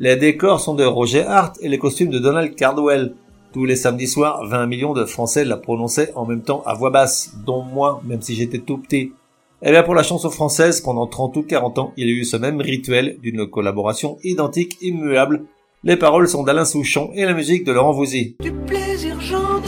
Les 0.00 0.16
décors 0.16 0.58
sont 0.58 0.74
de 0.74 0.84
Roger 0.84 1.24
Hart 1.24 1.58
et 1.60 1.68
les 1.68 1.78
costumes 1.78 2.10
de 2.10 2.18
Donald 2.18 2.56
Cardwell. 2.56 3.14
Tous 3.52 3.64
les 3.64 3.76
samedis 3.76 4.06
soirs, 4.06 4.46
20 4.46 4.66
millions 4.66 4.92
de 4.92 5.04
Français 5.04 5.44
la 5.44 5.56
prononçaient 5.56 6.12
en 6.14 6.26
même 6.26 6.42
temps 6.42 6.62
à 6.66 6.74
voix 6.74 6.90
basse, 6.90 7.34
dont 7.46 7.62
moi, 7.62 8.02
même 8.04 8.20
si 8.20 8.34
j'étais 8.34 8.58
tout 8.58 8.78
petit. 8.78 9.12
Eh 9.62 9.70
bien, 9.70 9.82
pour 9.82 9.94
la 9.94 10.02
chanson 10.02 10.30
française, 10.30 10.80
pendant 10.80 11.06
30 11.06 11.36
ou 11.38 11.42
40 11.42 11.78
ans, 11.78 11.92
il 11.96 12.08
y 12.08 12.10
a 12.10 12.14
eu 12.14 12.24
ce 12.24 12.36
même 12.36 12.60
rituel 12.60 13.16
d'une 13.22 13.48
collaboration 13.48 14.18
identique, 14.22 14.76
immuable. 14.82 15.46
Les 15.82 15.96
paroles 15.96 16.28
sont 16.28 16.42
d'Alain 16.42 16.64
Souchon 16.64 17.10
et 17.14 17.24
la 17.24 17.34
musique 17.34 17.64
de 17.64 17.72
Laurent 17.72 17.92
j'en 19.20 19.60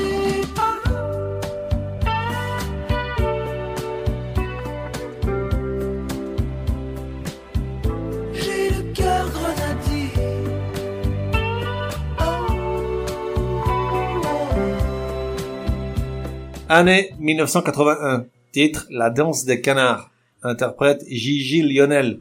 Année 16.72 17.10
1981. 17.18 18.26
Titre 18.52 18.86
La 18.90 19.10
danse 19.10 19.44
des 19.44 19.60
canards. 19.60 20.08
Interprète 20.44 21.02
Gigi 21.08 21.62
Lionel. 21.62 22.20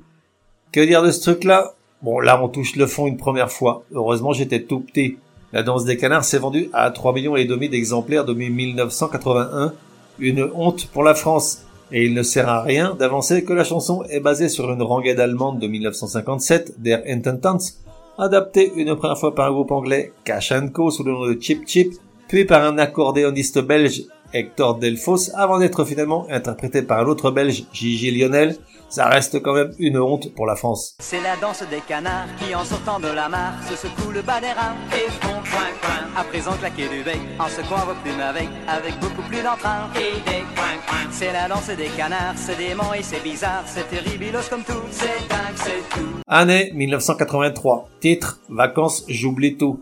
Que 0.71 0.79
dire 0.79 1.03
de 1.03 1.11
ce 1.11 1.21
truc-là? 1.21 1.75
Bon, 2.01 2.19
là, 2.19 2.43
on 2.43 2.47
touche 2.47 2.75
le 2.75 2.87
fond 2.87 3.05
une 3.05 3.17
première 3.17 3.51
fois. 3.51 3.83
Heureusement, 3.91 4.33
j'étais 4.33 4.63
tout 4.63 4.79
petit. 4.79 5.17
La 5.53 5.61
danse 5.61 5.85
des 5.85 5.97
canards 5.97 6.23
s'est 6.23 6.39
vendue 6.39 6.67
à 6.73 6.89
3 6.89 7.13
millions 7.13 7.35
et 7.35 7.45
demi 7.45 7.69
d'exemplaires 7.69 8.25
depuis 8.25 8.49
1981. 8.49 9.71
Une 10.17 10.49
honte 10.55 10.87
pour 10.87 11.03
la 11.03 11.13
France. 11.13 11.61
Et 11.91 12.05
il 12.05 12.15
ne 12.15 12.23
sert 12.23 12.49
à 12.49 12.63
rien 12.63 12.95
d'avancer 12.95 13.43
que 13.43 13.53
la 13.53 13.63
chanson 13.63 14.03
est 14.09 14.19
basée 14.19 14.49
sur 14.49 14.71
une 14.71 14.81
rengaide 14.81 15.19
allemande 15.19 15.59
de 15.59 15.67
1957, 15.67 16.81
Der 16.81 17.03
Intentanz, 17.05 17.83
adaptée 18.17 18.71
une 18.75 18.95
première 18.95 19.19
fois 19.19 19.35
par 19.35 19.47
un 19.47 19.51
groupe 19.51 19.71
anglais, 19.71 20.11
Cash 20.23 20.51
Co, 20.73 20.89
sous 20.89 21.03
le 21.03 21.11
nom 21.11 21.27
de 21.27 21.39
Chip 21.39 21.67
Chip, 21.67 21.93
puis 22.27 22.45
par 22.45 22.63
un 22.63 22.77
accordéoniste 22.77 23.59
belge, 23.59 24.05
Hector 24.33 24.77
Delfos, 24.77 25.29
avant 25.35 25.59
d'être 25.59 25.85
finalement 25.85 26.27
interprété 26.29 26.81
par 26.81 26.99
un 26.99 27.05
autre 27.05 27.31
belge, 27.31 27.65
Gigi 27.73 28.11
Lionel. 28.11 28.57
Ça 28.89 29.07
reste 29.07 29.39
quand 29.43 29.53
même 29.53 29.71
une 29.77 29.99
honte 29.99 30.33
pour 30.33 30.47
la 30.47 30.55
France. 30.55 30.95
C'est 30.99 31.21
la 31.21 31.35
danse 31.35 31.63
des 31.69 31.79
canards 31.87 32.25
qui, 32.39 32.55
en 32.55 32.63
sortant 32.63 32.99
de 32.99 33.07
la 33.07 33.29
mare, 33.29 33.53
se 33.69 33.75
secouent 33.75 34.11
le 34.11 34.23
bas 34.23 34.41
des 34.41 34.47
reins 34.47 34.75
et 34.91 35.09
font 35.11 35.41
coin 35.51 35.69
coin. 35.79 36.19
À 36.19 36.23
présent 36.23 36.53
claquer 36.53 36.87
du 36.89 37.03
bec, 37.03 37.19
en 37.37 37.47
secouant 37.47 37.85
vos 37.85 37.93
plumes 38.03 38.19
avec, 38.19 38.47
avec 38.67 38.99
beaucoup 38.99 39.21
plus 39.29 39.43
d'entrain. 39.43 39.89
Et 39.95 40.19
des 40.27 40.41
coin 40.55 40.75
coin. 40.87 41.07
C'est 41.11 41.31
la 41.31 41.47
danse 41.47 41.67
des 41.67 41.89
canards, 41.95 42.33
c'est 42.35 42.57
dément 42.57 42.93
et 42.95 43.03
c'est 43.03 43.21
bizarre, 43.21 43.63
c'est 43.67 43.87
terribilos 43.87 44.49
comme 44.49 44.63
tout, 44.63 44.73
c'est 44.89 45.27
dingue, 45.29 45.55
c'est 45.55 45.87
tout. 45.95 46.07
Année 46.27 46.71
1983. 46.73 47.89
Titre 47.99 48.39
Vacances, 48.49 49.05
j'oublie 49.07 49.55
tout. 49.55 49.81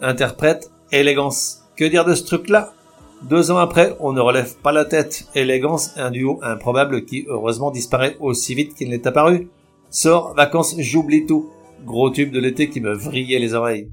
Interprète 0.00 0.70
Élégance. 0.92 1.62
Que 1.76 1.84
dire 1.84 2.06
de 2.06 2.14
ce 2.14 2.24
truc-là? 2.24 2.72
Deux 3.22 3.50
ans 3.50 3.56
après, 3.56 3.96
on 4.00 4.12
ne 4.12 4.20
relève 4.20 4.56
pas 4.56 4.72
la 4.72 4.84
tête. 4.84 5.26
Élégance, 5.34 5.92
un 5.96 6.10
duo 6.10 6.38
improbable 6.42 7.04
qui 7.04 7.24
heureusement 7.28 7.70
disparaît 7.70 8.16
aussi 8.20 8.54
vite 8.54 8.74
qu'il 8.74 8.90
n'est 8.90 9.06
apparu. 9.06 9.48
Sort 9.90 10.34
Vacances, 10.34 10.76
j'oublie 10.78 11.26
tout. 11.26 11.50
Gros 11.84 12.10
tube 12.10 12.32
de 12.32 12.40
l'été 12.40 12.68
qui 12.68 12.80
me 12.80 12.92
vrillait 12.92 13.38
les 13.38 13.54
oreilles. 13.54 13.90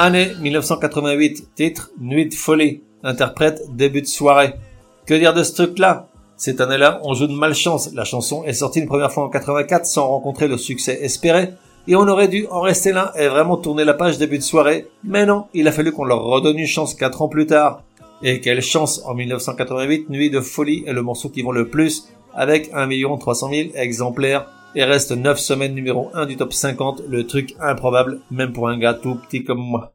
Année 0.00 0.30
1988. 0.40 1.56
Titre 1.56 1.90
Nuit 2.00 2.28
de 2.28 2.34
folie. 2.34 2.82
Interprète 3.02 3.62
Début 3.74 4.00
de 4.00 4.06
soirée. 4.06 4.54
Que 5.06 5.14
dire 5.14 5.34
de 5.34 5.42
ce 5.42 5.54
truc-là? 5.54 6.06
Cette 6.36 6.60
année-là, 6.60 7.00
on 7.02 7.14
joue 7.14 7.26
de 7.26 7.32
malchance. 7.32 7.92
La 7.94 8.04
chanson 8.04 8.44
est 8.44 8.52
sortie 8.52 8.78
une 8.78 8.86
première 8.86 9.10
fois 9.10 9.24
en 9.24 9.28
84 9.28 9.86
sans 9.86 10.06
rencontrer 10.06 10.46
le 10.46 10.56
succès 10.56 11.00
espéré. 11.02 11.48
Et 11.88 11.96
on 11.96 12.06
aurait 12.06 12.28
dû 12.28 12.46
en 12.48 12.60
rester 12.60 12.92
là 12.92 13.12
et 13.18 13.26
vraiment 13.26 13.56
tourner 13.56 13.84
la 13.84 13.92
page 13.92 14.18
début 14.18 14.38
de 14.38 14.44
soirée. 14.44 14.86
Mais 15.02 15.26
non, 15.26 15.46
il 15.52 15.66
a 15.66 15.72
fallu 15.72 15.90
qu'on 15.90 16.04
leur 16.04 16.22
redonne 16.22 16.60
une 16.60 16.68
chance 16.68 16.94
4 16.94 17.22
ans 17.22 17.28
plus 17.28 17.46
tard. 17.46 17.82
Et 18.22 18.40
quelle 18.40 18.62
chance 18.62 19.02
en 19.04 19.14
1988, 19.14 20.10
Nuit 20.10 20.30
de 20.30 20.40
folie 20.40 20.84
est 20.86 20.92
le 20.92 21.02
morceau 21.02 21.28
qui 21.28 21.42
vend 21.42 21.50
le 21.50 21.66
plus 21.66 22.04
avec 22.34 22.70
1 22.72 22.88
300 23.18 23.50
000 23.50 23.70
exemplaires 23.74 24.46
et 24.78 24.84
reste 24.84 25.10
9 25.10 25.40
semaines 25.40 25.74
numéro 25.74 26.08
1 26.14 26.26
du 26.26 26.36
top 26.36 26.52
50, 26.52 27.02
le 27.08 27.26
truc 27.26 27.56
improbable 27.58 28.20
même 28.30 28.52
pour 28.52 28.68
un 28.68 28.78
gars 28.78 28.94
tout 28.94 29.16
petit 29.16 29.42
comme 29.42 29.58
moi. 29.58 29.92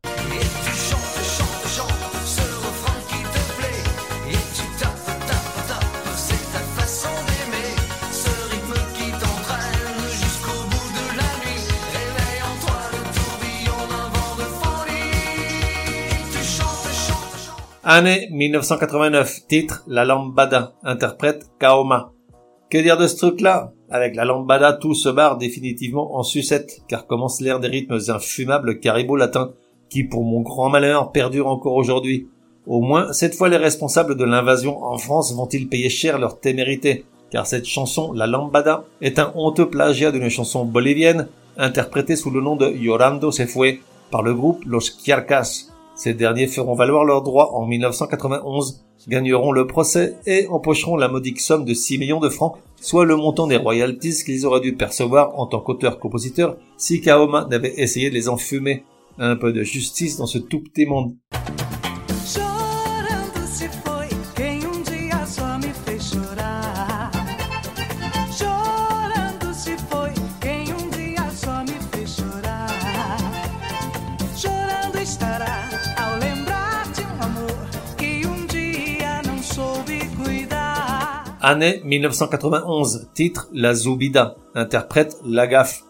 Année 17.86 18.28
1989, 18.32 19.48
titre 19.48 19.84
La 19.88 20.04
Lambada, 20.04 20.74
interprète 20.84 21.46
Kaoma. 21.60 22.12
Que 22.74 22.80
dire 22.80 22.98
de 22.98 23.06
ce 23.06 23.18
truc-là? 23.18 23.72
Avec 23.92 24.15
la 24.15 24.25
lambada, 24.25 24.74
tout 24.74 24.96
se 24.96 25.08
barre 25.08 25.38
définitivement 25.38 26.18
en 26.18 26.24
sucette, 26.24 26.82
car 26.88 27.06
commence 27.06 27.39
l'ère 27.39 27.60
des 27.60 27.68
rythmes 27.68 28.00
infumables 28.08 28.80
caribou-latins, 28.80 29.51
qui, 29.92 30.03
pour 30.03 30.24
mon 30.24 30.42
grand 30.42 30.70
malheur, 30.70 31.12
perdurent 31.12 31.50
encore 31.50 31.75
aujourd'hui. 31.75 32.30
Au 32.65 32.82
moins, 32.82 33.13
cette 33.13 33.36
fois, 33.36 33.48
les 33.48 33.58
responsables 33.58 34.18
de 34.18 34.24
l'invasion 34.24 34.84
en 34.84 34.98
France 34.98 35.36
vont-ils 35.36 35.70
payer 35.70 35.89
cher 35.89 36.18
leur 36.18 36.39
témérité, 36.39 37.06
car 37.30 37.46
cette 37.46 37.68
chanson, 37.68 38.12
la 38.12 38.25
lambada, 38.25 38.86
est 39.01 39.20
un 39.20 39.32
honteux 39.36 39.70
plagiat 39.70 40.12
d'une 40.12 40.30
chanson 40.30 40.65
bolivienne, 40.65 41.27
interprétée 41.58 42.15
sous 42.15 42.32
le 42.32 42.42
nom 42.42 42.56
de 42.56 42.65
Llorando 42.65 43.30
se 43.30 43.46
fue, 43.46 43.82
par 44.10 44.24
le 44.24 44.34
groupe 44.34 44.65
Los 44.65 44.89
Quiarcas. 45.03 45.68
Ces 46.03 46.13
derniers 46.13 46.48
feront 46.48 46.75
valoir 46.75 47.05
leurs 47.05 47.22
droits 47.22 47.55
en 47.55 47.65
1991, 47.65 48.83
gagneront 49.07 49.53
le 49.53 49.67
procès 49.67 50.17
et 50.25 50.48
empocheront 50.48 50.98
la 50.98 51.07
modique 51.07 51.39
somme 51.39 51.63
de 51.63 51.74
6 51.74 51.98
millions 51.98 52.19
de 52.19 52.27
francs, 52.27 52.57
soit 52.81 53.05
le 53.05 53.15
montant 53.15 53.48
des 53.48 53.55
royalties 53.55 54.22
qu'ils 54.25 54.45
auraient 54.45 54.60
dû 54.60 54.75
percevoir 54.75 55.39
en 55.39 55.48
tant 55.48 55.62
qu'auteur-compositeur 55.62 56.57
si 56.75 57.00
Kaoma 57.00 57.48
n'avait 57.50 57.75
essayé 57.77 58.10
de 58.10 58.15
les 58.15 58.27
enfumer. 58.27 58.83
Un 59.17 59.38
peu 59.38 59.53
de 59.53 59.63
justice 59.63 60.17
dans 60.17 60.25
ce 60.25 60.39
tout 60.39 60.60
petit 60.60 60.86
monde. 60.86 61.15
Année 81.45 81.81
1991, 81.83 83.09
titre 83.13 83.50
La 83.51 83.73
Zoubida, 83.73 84.38
interprète 84.55 85.17
Lagaf. 85.25 85.83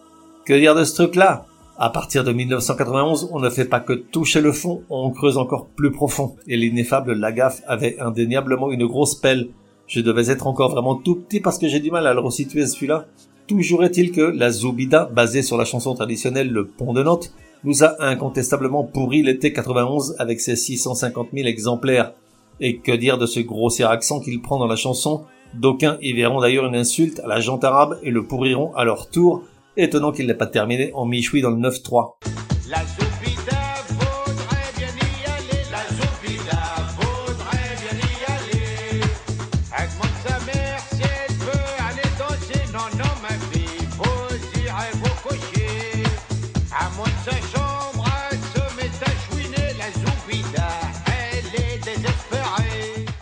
Que 0.44 0.52
dire 0.52 0.74
de 0.74 0.82
ce 0.82 0.94
truc-là? 0.94 1.46
À 1.78 1.90
partir 1.90 2.24
de 2.24 2.32
1991, 2.32 3.28
on 3.30 3.38
ne 3.38 3.48
fait 3.48 3.64
pas 3.64 3.78
que 3.78 3.92
toucher 3.92 4.40
le 4.40 4.50
fond, 4.50 4.82
on 4.90 5.10
creuse 5.10 5.38
encore 5.38 5.66
plus 5.66 5.92
profond. 5.92 6.34
Et 6.48 6.56
l'ineffable 6.56 7.12
Lagaf 7.12 7.62
avait 7.68 8.00
indéniablement 8.00 8.72
une 8.72 8.84
grosse 8.84 9.14
pelle. 9.14 9.50
Je 9.86 10.00
devais 10.00 10.28
être 10.28 10.48
encore 10.48 10.72
vraiment 10.72 10.96
tout 10.96 11.20
petit 11.20 11.38
parce 11.38 11.58
que 11.58 11.68
j'ai 11.68 11.78
du 11.78 11.92
mal 11.92 12.08
à 12.08 12.14
le 12.14 12.20
resituer 12.20 12.66
celui-là. 12.66 13.06
Toujours 13.46 13.84
est-il 13.84 14.10
que 14.10 14.22
la 14.22 14.50
Zoubida, 14.50 15.04
basée 15.04 15.42
sur 15.42 15.56
la 15.56 15.64
chanson 15.64 15.94
traditionnelle 15.94 16.50
Le 16.50 16.66
Pont 16.66 16.94
de 16.94 17.04
Nantes, 17.04 17.32
nous 17.62 17.84
a 17.84 18.04
incontestablement 18.04 18.82
pourri 18.82 19.22
l'été 19.22 19.52
91 19.52 20.16
avec 20.18 20.40
ses 20.40 20.56
650 20.56 21.28
000 21.32 21.46
exemplaires. 21.46 22.12
Et 22.58 22.78
que 22.78 22.90
dire 22.90 23.18
de 23.18 23.26
ce 23.26 23.38
grossier 23.38 23.84
accent 23.84 24.18
qu'il 24.18 24.42
prend 24.42 24.58
dans 24.58 24.66
la 24.66 24.74
chanson? 24.74 25.22
D'aucuns 25.54 25.98
y 26.00 26.12
verront 26.12 26.40
d'ailleurs 26.40 26.66
une 26.66 26.74
insulte 26.74 27.20
à 27.20 27.28
la 27.28 27.40
jante 27.40 27.64
arabe 27.64 27.98
et 28.02 28.10
le 28.10 28.26
pourriront 28.26 28.74
à 28.74 28.84
leur 28.84 29.08
tour, 29.08 29.42
étonnant 29.76 30.12
qu'il 30.12 30.26
n'ait 30.26 30.34
pas 30.34 30.46
terminé 30.46 30.90
en 30.94 31.06
michoui 31.06 31.42
dans 31.42 31.50
le 31.50 31.56
9-3. 31.56 32.14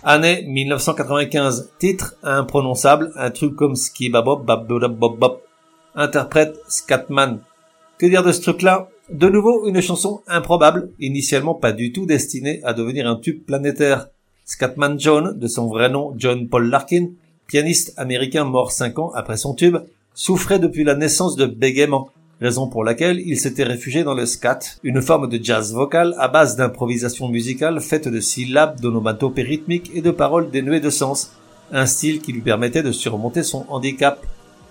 Année 0.04 0.42
1995, 0.49 1.71
titre 1.78 2.16
imprononçable, 2.25 3.12
un 3.14 3.30
truc 3.30 3.54
comme 3.54 3.76
Skibabob 3.76 4.44
Babdoudab 4.44 4.99
Bob 4.99 5.16
Bob. 5.16 5.38
Interprète 5.94 6.56
Scatman. 6.66 7.38
Que 7.99 8.06
dire 8.06 8.25
de 8.25 8.32
ce 8.32 8.40
truc-là? 8.40 8.88
De 9.11 9.28
nouveau 9.28 9.68
une 9.68 9.80
chanson 9.80 10.23
improbable, 10.26 10.90
initialement 10.99 11.54
pas 11.54 11.71
du 11.71 11.92
tout 11.92 12.04
destinée 12.04 12.61
à 12.64 12.73
devenir 12.73 13.06
un 13.06 13.14
tube 13.14 13.44
planétaire. 13.44 14.09
Scatman 14.44 14.99
John, 14.99 15.38
de 15.38 15.47
son 15.47 15.68
vrai 15.68 15.88
nom 15.88 16.14
John 16.16 16.49
Paul 16.49 16.68
Larkin, 16.68 17.11
pianiste 17.47 17.94
américain 17.97 18.42
mort 18.42 18.73
cinq 18.73 18.99
ans 18.99 19.12
après 19.14 19.37
son 19.37 19.54
tube, 19.54 19.76
souffrait 20.14 20.59
depuis 20.59 20.82
la 20.82 20.97
naissance 20.97 21.37
de 21.37 21.47
bégaiement, 21.47 22.11
raison 22.42 22.66
pour 22.66 22.84
laquelle 22.84 23.20
il 23.20 23.38
s'était 23.38 23.64
réfugié 23.64 24.04
dans 24.04 24.14
le 24.14 24.26
scat, 24.26 24.58
une 24.82 25.00
forme 25.00 25.28
de 25.28 25.42
jazz 25.42 25.72
vocal 25.72 26.14
à 26.18 26.28
base 26.28 26.56
d'improvisation 26.56 27.28
musicale 27.28 27.80
faite 27.80 28.08
de 28.08 28.20
syllabes 28.20 28.80
d'onomatopées 28.80 29.42
rythmiques 29.42 29.90
et 29.94 30.02
de 30.02 30.11
paroles 30.11 30.50
dénuées 30.50 30.80
de 30.80 30.90
sens, 30.90 31.32
un 31.72 31.87
style 31.87 32.20
qui 32.20 32.32
lui 32.32 32.42
permettait 32.42 32.82
de 32.82 32.92
surmonter 32.92 33.42
son 33.42 33.64
handicap. 33.68 34.20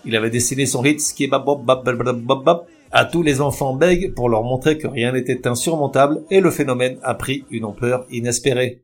Il 0.05 0.15
avait 0.15 0.29
destiné 0.29 0.65
son 0.65 0.83
hit 0.83 0.99
Skibabob 0.99 1.65
Bab 1.65 1.83
Bab 1.83 2.03
Bab 2.03 2.21
Bab 2.21 2.43
Bab 2.43 2.61
à 2.91 3.05
tous 3.05 3.23
les 3.23 3.41
enfants 3.41 3.73
bègues 3.73 4.13
pour 4.13 4.29
leur 4.29 4.43
montrer 4.43 4.77
que 4.77 4.87
rien 4.87 5.13
n'était 5.13 5.47
insurmontable 5.47 6.21
et 6.29 6.41
le 6.41 6.51
phénomène 6.51 6.97
a 7.03 7.13
pris 7.13 7.45
une 7.49 7.65
ampleur 7.65 8.05
inespérée. 8.11 8.81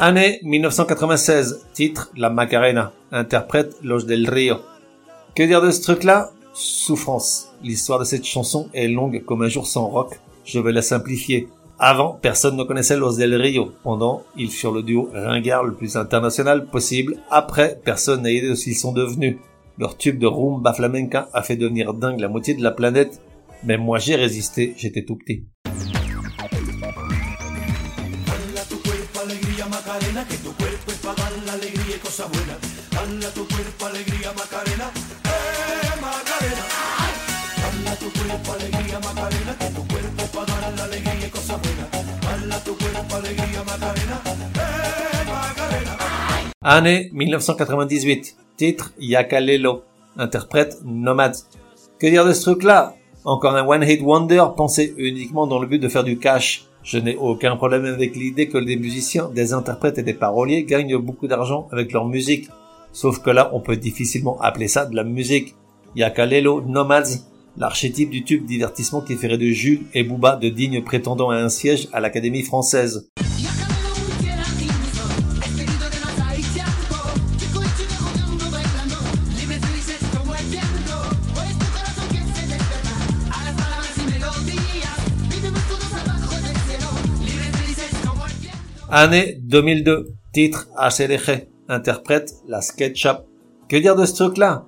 Année 0.00 0.38
1996, 0.44 1.66
titre 1.72 2.12
La 2.16 2.30
Macarena, 2.30 2.92
interprète 3.10 3.74
Los 3.82 4.04
del 4.04 4.30
Rio. 4.30 4.58
Que 5.34 5.42
dire 5.42 5.60
de 5.60 5.72
ce 5.72 5.82
truc-là? 5.82 6.30
Souffrance. 6.54 7.48
L'histoire 7.64 7.98
de 7.98 8.04
cette 8.04 8.24
chanson 8.24 8.68
est 8.74 8.86
longue 8.86 9.24
comme 9.24 9.42
un 9.42 9.48
jour 9.48 9.66
sans 9.66 9.88
rock. 9.88 10.20
Je 10.44 10.60
vais 10.60 10.70
la 10.70 10.82
simplifier. 10.82 11.48
Avant, 11.80 12.12
personne 12.12 12.56
ne 12.56 12.62
connaissait 12.62 12.96
Los 12.96 13.16
del 13.16 13.34
Rio. 13.34 13.72
Pendant, 13.82 14.22
ils 14.36 14.52
furent 14.52 14.70
le 14.70 14.84
duo 14.84 15.10
ringard 15.12 15.64
le 15.64 15.74
plus 15.74 15.96
international 15.96 16.66
possible. 16.66 17.16
Après, 17.28 17.80
personne 17.84 18.22
n'a 18.22 18.30
idée 18.30 18.50
de 18.50 18.54
ce 18.54 18.64
qu'ils 18.64 18.76
sont 18.76 18.92
devenus. 18.92 19.38
Leur 19.78 19.96
tube 19.96 20.20
de 20.20 20.28
rumba 20.28 20.74
flamenca 20.74 21.28
a 21.32 21.42
fait 21.42 21.56
devenir 21.56 21.92
dingue 21.92 22.20
la 22.20 22.28
moitié 22.28 22.54
de 22.54 22.62
la 22.62 22.70
planète. 22.70 23.20
Mais 23.64 23.78
moi 23.78 23.98
j'ai 23.98 24.14
résisté, 24.14 24.74
j'étais 24.76 25.04
tout 25.04 25.16
petit. 25.16 25.44
Année 46.62 47.08
1998. 47.14 48.36
Titre 48.58 48.92
Yakalelo. 48.98 49.84
Interprète 50.18 50.76
Nomad. 50.84 51.34
Que 51.98 52.06
dire 52.08 52.26
de 52.26 52.34
ce 52.34 52.42
truc-là? 52.42 52.96
Encore 53.24 53.56
un 53.56 53.66
One 53.66 53.82
Hit 53.82 54.02
Wonder 54.02 54.44
pensé 54.54 54.94
uniquement 54.98 55.46
dans 55.46 55.58
le 55.58 55.66
but 55.66 55.78
de 55.78 55.88
faire 55.88 56.04
du 56.04 56.18
cash. 56.18 56.67
Je 56.88 56.96
n'ai 56.96 57.16
aucun 57.16 57.54
problème 57.56 57.84
avec 57.84 58.16
l'idée 58.16 58.48
que 58.48 58.56
des 58.56 58.78
musiciens, 58.78 59.28
des 59.28 59.52
interprètes 59.52 59.98
et 59.98 60.02
des 60.02 60.14
paroliers 60.14 60.64
gagnent 60.64 60.96
beaucoup 60.96 61.28
d'argent 61.28 61.68
avec 61.70 61.92
leur 61.92 62.06
musique. 62.06 62.48
Sauf 62.92 63.18
que 63.18 63.28
là, 63.28 63.50
on 63.52 63.60
peut 63.60 63.76
difficilement 63.76 64.40
appeler 64.40 64.68
ça 64.68 64.86
de 64.86 64.96
la 64.96 65.04
musique. 65.04 65.54
Yakalelo 65.96 66.62
Nomads, 66.62 67.26
l'archétype 67.58 68.08
du 68.08 68.24
tube 68.24 68.46
divertissement 68.46 69.02
qui 69.02 69.16
ferait 69.16 69.36
de 69.36 69.48
Jules 69.48 69.82
et 69.92 70.02
Booba 70.02 70.36
de 70.36 70.48
dignes 70.48 70.82
prétendants 70.82 71.28
à 71.28 71.36
un 71.36 71.50
siège 71.50 71.88
à 71.92 72.00
l'Académie 72.00 72.42
française. 72.42 73.10
Année 89.00 89.38
2002. 89.44 90.08
Titre 90.32 90.66
ACDG. 90.76 91.46
Interprète 91.68 92.34
la 92.48 92.60
SketchUp. 92.60 93.18
Que 93.68 93.76
dire 93.76 93.94
de 93.94 94.04
ce 94.04 94.14
truc-là? 94.14 94.64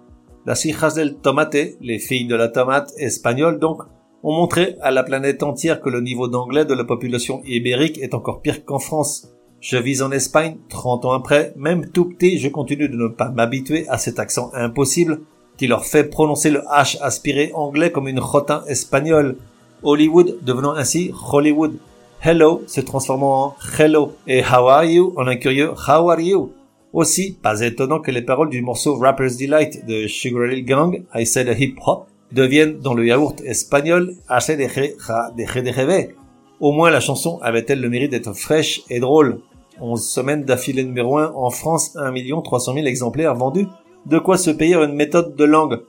Las 0.46 0.64
hijas 0.64 0.94
del 0.94 1.16
tomate, 1.16 1.76
les 1.80 1.98
filles 1.98 2.28
de 2.28 2.36
la 2.36 2.46
tomate 2.46 2.92
espagnoles 2.96 3.58
donc, 3.58 3.82
ont 4.22 4.32
montré 4.32 4.76
à 4.82 4.92
la 4.92 5.02
planète 5.02 5.42
entière 5.42 5.80
que 5.80 5.90
le 5.90 6.00
niveau 6.00 6.28
d'anglais 6.28 6.64
de 6.64 6.74
la 6.74 6.84
population 6.84 7.42
ibérique 7.44 7.98
est 7.98 8.14
encore 8.14 8.40
pire 8.40 8.64
qu'en 8.64 8.78
France. 8.78 9.32
Je 9.60 9.76
vis 9.76 10.00
en 10.00 10.12
Espagne, 10.12 10.58
30 10.68 11.06
ans 11.06 11.12
après, 11.12 11.52
même 11.56 11.90
tout 11.90 12.04
petit, 12.04 12.38
je 12.38 12.48
continue 12.50 12.88
de 12.88 12.96
ne 12.96 13.08
pas 13.08 13.30
m'habituer 13.30 13.88
à 13.88 13.98
cet 13.98 14.20
accent 14.20 14.52
impossible 14.54 15.22
qui 15.56 15.66
leur 15.66 15.84
fait 15.84 16.04
prononcer 16.04 16.52
le 16.52 16.60
H 16.70 17.02
aspiré 17.02 17.50
anglais 17.52 17.90
comme 17.90 18.06
une 18.06 18.20
rotin 18.20 18.62
espagnole. 18.68 19.38
Hollywood 19.82 20.38
devenant 20.44 20.74
ainsi 20.74 21.10
Hollywood. 21.32 21.80
Hello 22.22 22.61
se 22.66 22.83
transformant 22.83 23.44
en 23.46 23.54
Hello 23.78 24.12
et 24.26 24.42
How 24.42 24.68
are 24.68 24.85
you? 24.85 25.14
En 25.16 25.26
un 25.26 25.37
curieux 25.37 25.70
How 25.88 26.11
are 26.11 26.20
you? 26.20 26.52
Aussi, 26.92 27.38
pas 27.42 27.62
étonnant 27.62 27.98
que 27.98 28.11
les 28.11 28.20
paroles 28.20 28.50
du 28.50 28.61
morceau 28.61 28.98
Rapper's 28.98 29.38
Delight 29.38 29.87
de 29.87 30.06
Sugar 30.06 30.52
Hill 30.52 30.66
Gang, 30.66 31.02
I 31.14 31.24
said 31.24 31.48
a 31.48 31.54
hip 31.59 31.76
hop, 31.87 32.09
deviennent 32.30 32.78
dans 32.78 32.92
le 32.92 33.06
yaourt 33.06 33.40
espagnol 33.40 34.16
deje 34.28 35.62
de. 35.62 36.14
Au 36.61 36.72
moins 36.72 36.90
la 36.90 37.00
chanson 37.00 37.38
avait-elle 37.40 37.80
le 37.80 37.88
mérite 37.88 38.11
d'être 38.11 38.35
fraîche 38.35 38.83
et 38.90 39.00
drôle. 39.00 39.40
11 39.80 40.06
semaines 40.06 40.44
d'affilée 40.44 40.85
numéro 40.85 41.16
1 41.16 41.33
en 41.35 41.48
France, 41.48 41.96
1 41.96 42.12
300 42.42 42.74
000 42.74 42.87
exemplaires 42.87 43.35
vendus. 43.35 43.66
De 44.04 44.18
quoi 44.18 44.37
se 44.37 44.50
payer 44.50 44.74
une 44.74 44.92
méthode 44.94 45.37
de 45.37 45.44
langue? 45.44 45.80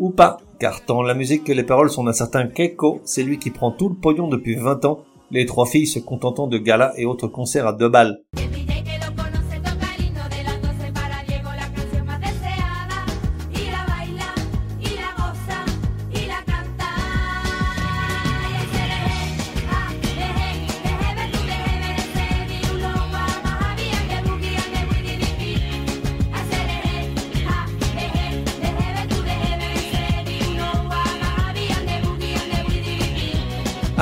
Ou 0.00 0.10
pas, 0.10 0.36
car 0.60 0.84
tant 0.84 1.00
la 1.00 1.14
musique 1.14 1.44
que 1.44 1.52
les 1.52 1.62
paroles 1.62 1.88
sont 1.88 2.04
d'un 2.04 2.12
certain 2.12 2.46
Keiko, 2.46 3.00
c'est 3.04 3.22
lui 3.22 3.38
qui 3.38 3.50
prend 3.50 3.70
tout 3.70 3.88
le 3.88 3.94
pognon 3.94 4.28
depuis 4.28 4.54
20 4.54 4.84
ans, 4.84 5.04
les 5.30 5.46
trois 5.46 5.66
filles 5.66 5.86
se 5.86 5.98
contentant 5.98 6.46
de 6.46 6.58
galas 6.58 6.92
et 6.96 7.04
autres 7.04 7.28
concerts 7.28 7.66
à 7.66 7.72
deux 7.72 7.88
balles. 7.88 8.22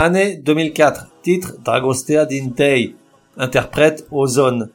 Année 0.06 0.36
2004. 0.36 1.08
Titre 1.20 1.54
Dragostea 1.64 2.26
Dintei. 2.26 2.94
Interprète 3.36 4.06
Ozone. 4.12 4.70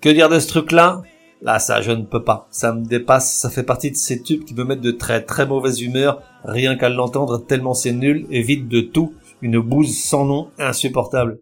Que 0.00 0.08
dire 0.08 0.30
de 0.30 0.38
ce 0.38 0.48
truc-là? 0.48 1.02
Là, 1.42 1.58
ça, 1.58 1.82
je 1.82 1.90
ne 1.90 2.04
peux 2.04 2.24
pas. 2.24 2.48
Ça 2.50 2.72
me 2.72 2.86
dépasse. 2.86 3.30
Ça 3.30 3.50
fait 3.50 3.62
partie 3.62 3.90
de 3.90 3.96
ces 3.96 4.22
tubes 4.22 4.42
qui 4.46 4.54
me 4.54 4.64
mettent 4.64 4.80
de 4.80 4.90
très 4.90 5.20
très 5.20 5.44
mauvaise 5.44 5.82
humeur, 5.82 6.22
rien 6.46 6.76
qu'à 6.76 6.88
l'entendre 6.88 7.36
tellement 7.36 7.74
c'est 7.74 7.92
nul 7.92 8.24
et 8.30 8.40
vide 8.40 8.68
de 8.68 8.80
tout. 8.80 9.12
Une 9.42 9.60
bouse 9.60 9.94
sans 9.94 10.24
nom, 10.24 10.48
insupportable. 10.58 11.40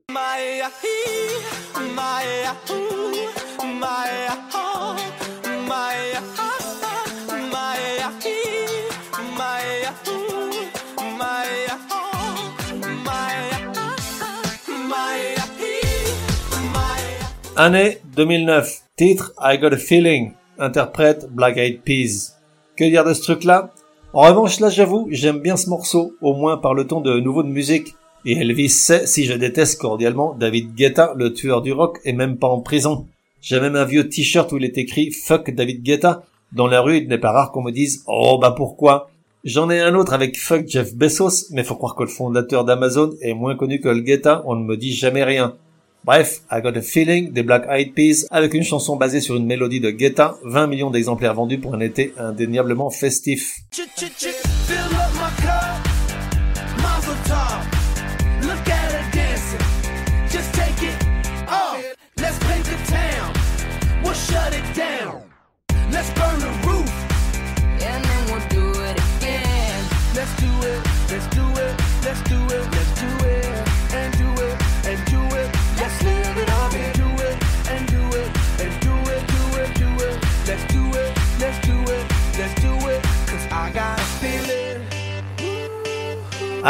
Année 17.61 17.99
2009. 18.15 18.83
Titre 18.97 19.33
I 19.41 19.59
Got 19.59 19.73
a 19.73 19.77
Feeling. 19.77 20.31
Interprète 20.61 21.27
Black 21.29 21.57
Eyed 21.57 21.81
Peas. 21.83 22.37
Que 22.77 22.85
dire 22.85 23.05
de 23.05 23.13
ce 23.13 23.23
truc-là? 23.23 23.73
En 24.13 24.29
revanche, 24.29 24.61
là 24.61 24.69
j'avoue, 24.69 25.09
j'aime 25.11 25.41
bien 25.41 25.57
ce 25.57 25.69
morceau, 25.69 26.15
au 26.21 26.35
moins 26.35 26.57
par 26.57 26.73
le 26.73 26.87
ton 26.87 27.01
de 27.01 27.19
nouveau 27.19 27.43
de 27.43 27.49
musique. 27.49 27.97
Et 28.25 28.39
Elvis 28.39 28.69
sait 28.69 29.09
si 29.09 29.25
je 29.25 29.33
déteste 29.33 29.81
cordialement 29.81 30.37
David 30.39 30.77
Guetta, 30.77 31.15
le 31.17 31.33
tueur 31.33 31.61
du 31.61 31.73
rock, 31.73 31.99
et 32.05 32.13
même 32.13 32.37
pas 32.37 32.47
en 32.47 32.61
prison. 32.61 33.07
J'ai 33.43 33.59
même 33.59 33.75
un 33.75 33.85
vieux 33.85 34.09
t-shirt 34.09 34.53
où 34.53 34.59
il 34.59 34.65
est 34.65 34.79
écrit 34.79 35.11
Fuck 35.11 35.51
David 35.51 35.83
Guetta. 35.83 36.23
Dans 36.53 36.69
la 36.69 36.81
rue, 36.81 36.99
il 36.99 37.09
n'est 37.09 37.19
pas 37.19 37.33
rare 37.33 37.51
qu'on 37.51 37.65
me 37.65 37.73
dise 37.73 38.05
Oh 38.07 38.39
bah 38.41 38.55
pourquoi? 38.57 39.11
J'en 39.43 39.69
ai 39.69 39.81
un 39.81 39.97
autre 39.97 40.13
avec 40.13 40.39
Fuck 40.39 40.69
Jeff 40.69 40.95
Bezos, 40.95 41.49
mais 41.51 41.65
faut 41.65 41.75
croire 41.75 41.97
que 41.97 42.05
le 42.05 42.09
fondateur 42.09 42.65
d'Amazon 42.65 43.15
est 43.21 43.35
moins 43.35 43.57
connu 43.57 43.81
que 43.81 43.89
le 43.89 44.03
Guetta, 44.03 44.45
on 44.47 44.55
ne 44.55 44.65
me 44.65 44.77
dit 44.77 44.93
jamais 44.93 45.25
rien. 45.25 45.57
Bref, 46.05 46.41
I 46.51 46.61
Got 46.63 46.77
a 46.77 46.83
Feeling 46.83 47.33
des 47.33 47.43
Black 47.43 47.65
Eyed 47.69 47.95
Peas 47.95 48.27
avec 48.31 48.55
une 48.55 48.63
chanson 48.63 48.97
basée 48.97 49.21
sur 49.21 49.37
une 49.37 49.47
mélodie 49.47 49.81
de 49.81 49.91
Guetta, 49.91 50.37
20 50.45 50.67
millions 50.67 50.91
d'exemplaires 50.91 51.35
vendus 51.35 51.59
pour 51.59 51.75
un 51.75 51.81
été 51.81 52.15
indéniablement 52.19 52.91
festif. 52.91 53.61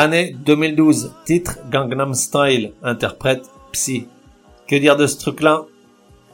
Année 0.01 0.33
2012, 0.47 1.13
titre 1.25 1.59
Gangnam 1.73 2.15
Style, 2.15 2.73
interprète 2.85 3.51
Psy. 3.73 4.07
Que 4.69 4.77
dire 4.77 4.97
de 4.97 5.09
ce 5.09 5.19
truc-là? 5.19 5.65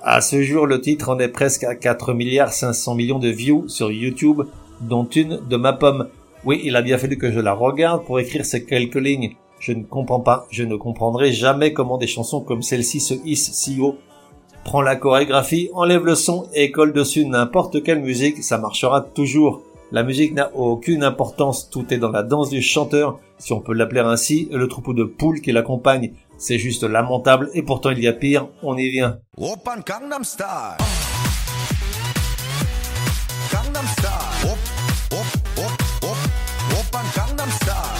À 0.02 0.20
ce 0.20 0.42
jour, 0.42 0.66
le 0.66 0.82
titre 0.82 1.08
en 1.08 1.18
est 1.18 1.28
presque 1.28 1.64
à 1.64 1.74
4 1.74 2.12
milliards 2.12 2.52
500 2.52 2.94
millions 2.94 3.18
de 3.18 3.30
views 3.30 3.66
sur 3.68 3.90
YouTube, 3.90 4.42
dont 4.82 5.06
une 5.06 5.40
de 5.48 5.56
ma 5.56 5.72
pomme. 5.72 6.08
Oui, 6.44 6.60
il 6.62 6.76
a 6.76 6.82
bien 6.82 6.98
fallu 6.98 7.16
que 7.16 7.32
je 7.32 7.40
la 7.40 7.54
regarde 7.54 8.04
pour 8.04 8.20
écrire 8.20 8.44
ces 8.44 8.66
quelques 8.66 8.96
lignes. 8.96 9.34
Je 9.60 9.72
ne 9.72 9.82
comprends 9.82 10.20
pas, 10.20 10.46
je 10.50 10.64
ne 10.64 10.76
comprendrai 10.76 11.32
jamais 11.32 11.72
comment 11.72 11.96
des 11.96 12.06
chansons 12.06 12.42
comme 12.42 12.60
celle-ci 12.60 13.00
se 13.00 13.14
hissent 13.24 13.54
si 13.54 13.80
haut. 13.80 13.96
Prends 14.64 14.82
la 14.82 14.96
chorégraphie, 14.96 15.70
enlève 15.72 16.04
le 16.04 16.16
son 16.16 16.50
et 16.52 16.70
colle 16.70 16.92
dessus 16.92 17.24
n'importe 17.24 17.82
quelle 17.82 18.02
musique, 18.02 18.44
ça 18.44 18.58
marchera 18.58 19.00
toujours. 19.00 19.62
La 19.94 20.02
musique 20.02 20.34
n'a 20.34 20.52
aucune 20.56 21.04
importance, 21.04 21.70
tout 21.70 21.94
est 21.94 21.98
dans 21.98 22.10
la 22.10 22.24
danse 22.24 22.50
du 22.50 22.60
chanteur, 22.60 23.20
si 23.38 23.52
on 23.52 23.60
peut 23.60 23.72
l'appeler 23.72 24.00
ainsi, 24.00 24.48
et 24.50 24.56
le 24.56 24.66
troupeau 24.66 24.92
de 24.92 25.04
poules 25.04 25.40
qui 25.40 25.52
l'accompagne. 25.52 26.14
C'est 26.36 26.58
juste 26.58 26.82
lamentable 26.82 27.48
et 27.54 27.62
pourtant 27.62 27.90
il 27.90 28.00
y 28.00 28.08
a 28.08 28.12
pire, 28.12 28.48
on 28.64 28.76
y 28.76 28.90
vient. 28.90 29.20
Open 29.38 29.84
Gangnam 29.86 30.24
Style. 30.24 30.78
Gangnam 33.52 33.86
Style. 33.86 34.50
Op, 34.50 34.58
op, 35.12 35.28
op, 35.58 36.10
op. 36.10 36.16
Open 36.72 37.06
Gangnam 37.14 37.50
Style. 37.50 37.94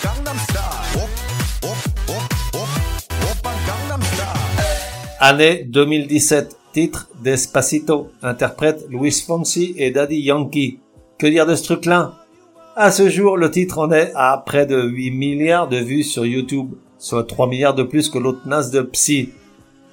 Gangnam 0.00 0.38
Style. 0.38 1.02
Op, 1.02 1.10
op, 1.64 1.78
op, 2.06 2.24
op. 2.54 2.68
Open 3.32 3.58
Gangnam 3.66 4.02
Style. 4.02 4.58
Année 5.18 5.68
2017, 5.70 6.57
titre 6.72 7.08
Despacito, 7.22 8.08
interprète 8.22 8.86
Luis 8.88 9.24
Fonsi 9.26 9.74
et 9.76 9.90
Daddy 9.90 10.20
Yankee. 10.20 10.80
Que 11.18 11.26
dire 11.26 11.46
de 11.46 11.54
ce 11.54 11.64
truc-là? 11.64 12.14
À 12.76 12.90
ce 12.92 13.08
jour, 13.08 13.36
le 13.36 13.50
titre 13.50 13.78
en 13.78 13.90
est 13.90 14.12
à 14.14 14.40
près 14.44 14.64
de 14.64 14.80
8 14.80 15.10
milliards 15.10 15.68
de 15.68 15.78
vues 15.78 16.04
sur 16.04 16.24
YouTube, 16.24 16.74
soit 16.96 17.24
3 17.24 17.48
milliards 17.48 17.74
de 17.74 17.82
plus 17.82 18.08
que 18.08 18.18
l'autre 18.18 18.46
naze 18.46 18.70
de 18.70 18.82
Psy. 18.82 19.30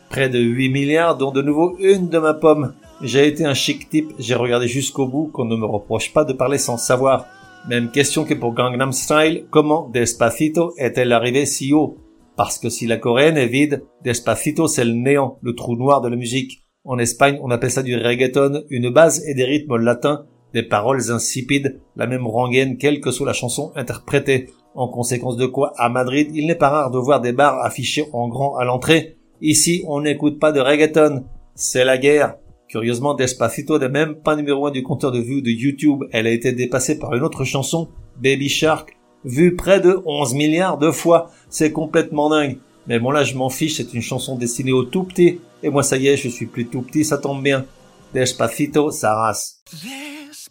Près 0.09 0.29
de 0.29 0.39
8 0.39 0.69
milliards, 0.69 1.17
dont 1.17 1.31
de 1.31 1.41
nouveau 1.41 1.75
une 1.79 2.09
de 2.09 2.19
ma 2.19 2.35
pomme. 2.35 2.73
J'ai 3.01 3.27
été 3.27 3.43
un 3.43 3.55
chic 3.55 3.89
type, 3.89 4.13
j'ai 4.19 4.35
regardé 4.35 4.67
jusqu'au 4.67 5.07
bout, 5.07 5.27
qu'on 5.33 5.45
ne 5.45 5.55
me 5.55 5.65
reproche 5.65 6.13
pas 6.13 6.25
de 6.25 6.33
parler 6.33 6.57
sans 6.59 6.77
savoir. 6.77 7.25
Même 7.67 7.89
question 7.89 8.23
que 8.23 8.35
pour 8.35 8.53
Gangnam 8.53 8.91
Style, 8.91 9.47
comment 9.49 9.89
Despacito 9.89 10.73
est-elle 10.77 11.11
arrivée 11.11 11.47
si 11.47 11.73
haut? 11.73 11.97
Parce 12.37 12.59
que 12.59 12.69
si 12.69 12.85
la 12.85 12.97
coréenne 12.97 13.37
est 13.37 13.47
vide, 13.47 13.83
Despacito 14.03 14.67
c'est 14.67 14.85
le 14.85 14.93
néant, 14.93 15.39
le 15.41 15.55
trou 15.55 15.75
noir 15.75 16.01
de 16.01 16.09
la 16.09 16.15
musique. 16.15 16.64
En 16.87 16.99
Espagne, 16.99 17.39
on 17.41 17.49
appelle 17.49 17.71
ça 17.71 17.81
du 17.81 17.97
reggaeton, 17.97 18.63
une 18.69 18.91
base 18.91 19.27
et 19.27 19.33
des 19.33 19.43
rythmes 19.43 19.77
latins, 19.77 20.27
des 20.53 20.61
paroles 20.61 21.11
insipides, 21.11 21.79
la 21.95 22.05
même 22.05 22.27
rengaine 22.27 22.77
quelle 22.77 23.01
que 23.01 23.09
soit 23.09 23.25
la 23.25 23.33
chanson 23.33 23.71
interprétée. 23.75 24.51
En 24.75 24.87
conséquence 24.87 25.35
de 25.35 25.47
quoi, 25.47 25.73
à 25.77 25.89
Madrid, 25.89 26.29
il 26.35 26.45
n'est 26.45 26.53
pas 26.53 26.69
rare 26.69 26.91
de 26.91 26.99
voir 26.99 27.21
des 27.21 27.31
bars 27.31 27.59
affichés 27.63 28.05
en 28.13 28.27
grand 28.27 28.55
à 28.57 28.65
l'entrée. 28.65 29.17
Ici, 29.41 29.83
on 29.87 30.01
n'écoute 30.01 30.39
pas 30.39 30.51
de 30.51 30.59
reggaeton. 30.59 31.23
C'est 31.55 31.85
la 31.85 31.97
guerre. 31.97 32.35
Curieusement, 32.67 33.15
Despacito 33.15 33.79
n'est 33.79 33.89
même 33.89 34.15
pas 34.15 34.35
numéro 34.35 34.67
un 34.67 34.71
du 34.71 34.83
compteur 34.83 35.11
de 35.11 35.19
vues 35.19 35.41
de 35.41 35.49
YouTube. 35.49 36.03
Elle 36.11 36.27
a 36.27 36.31
été 36.31 36.51
dépassée 36.51 36.99
par 36.99 37.15
une 37.15 37.23
autre 37.23 37.45
chanson, 37.45 37.89
Baby 38.21 38.49
Shark, 38.49 38.95
vue 39.23 39.55
près 39.55 39.81
de 39.81 39.99
11 40.05 40.35
milliards 40.35 40.77
de 40.77 40.91
fois. 40.91 41.31
C'est 41.49 41.71
complètement 41.71 42.29
dingue. 42.29 42.59
Mais 42.87 42.99
bon 42.99 43.09
là, 43.09 43.23
je 43.23 43.35
m'en 43.35 43.49
fiche, 43.49 43.77
c'est 43.77 43.93
une 43.95 44.01
chanson 44.01 44.37
destinée 44.37 44.71
aux 44.71 44.83
tout 44.83 45.03
petits. 45.03 45.39
Et 45.65 45.69
moi, 45.71 45.81
ça 45.81 45.97
y 45.97 46.07
est, 46.07 46.15
je 46.15 46.29
suis 46.29 46.45
plus 46.45 46.67
tout 46.67 46.83
petit, 46.83 47.03
ça 47.03 47.17
tombe 47.17 47.41
bien. 47.41 47.65
Despacito, 48.13 48.91
sa 48.91 49.15
race. 49.15 49.63
Despacito, 49.71 50.45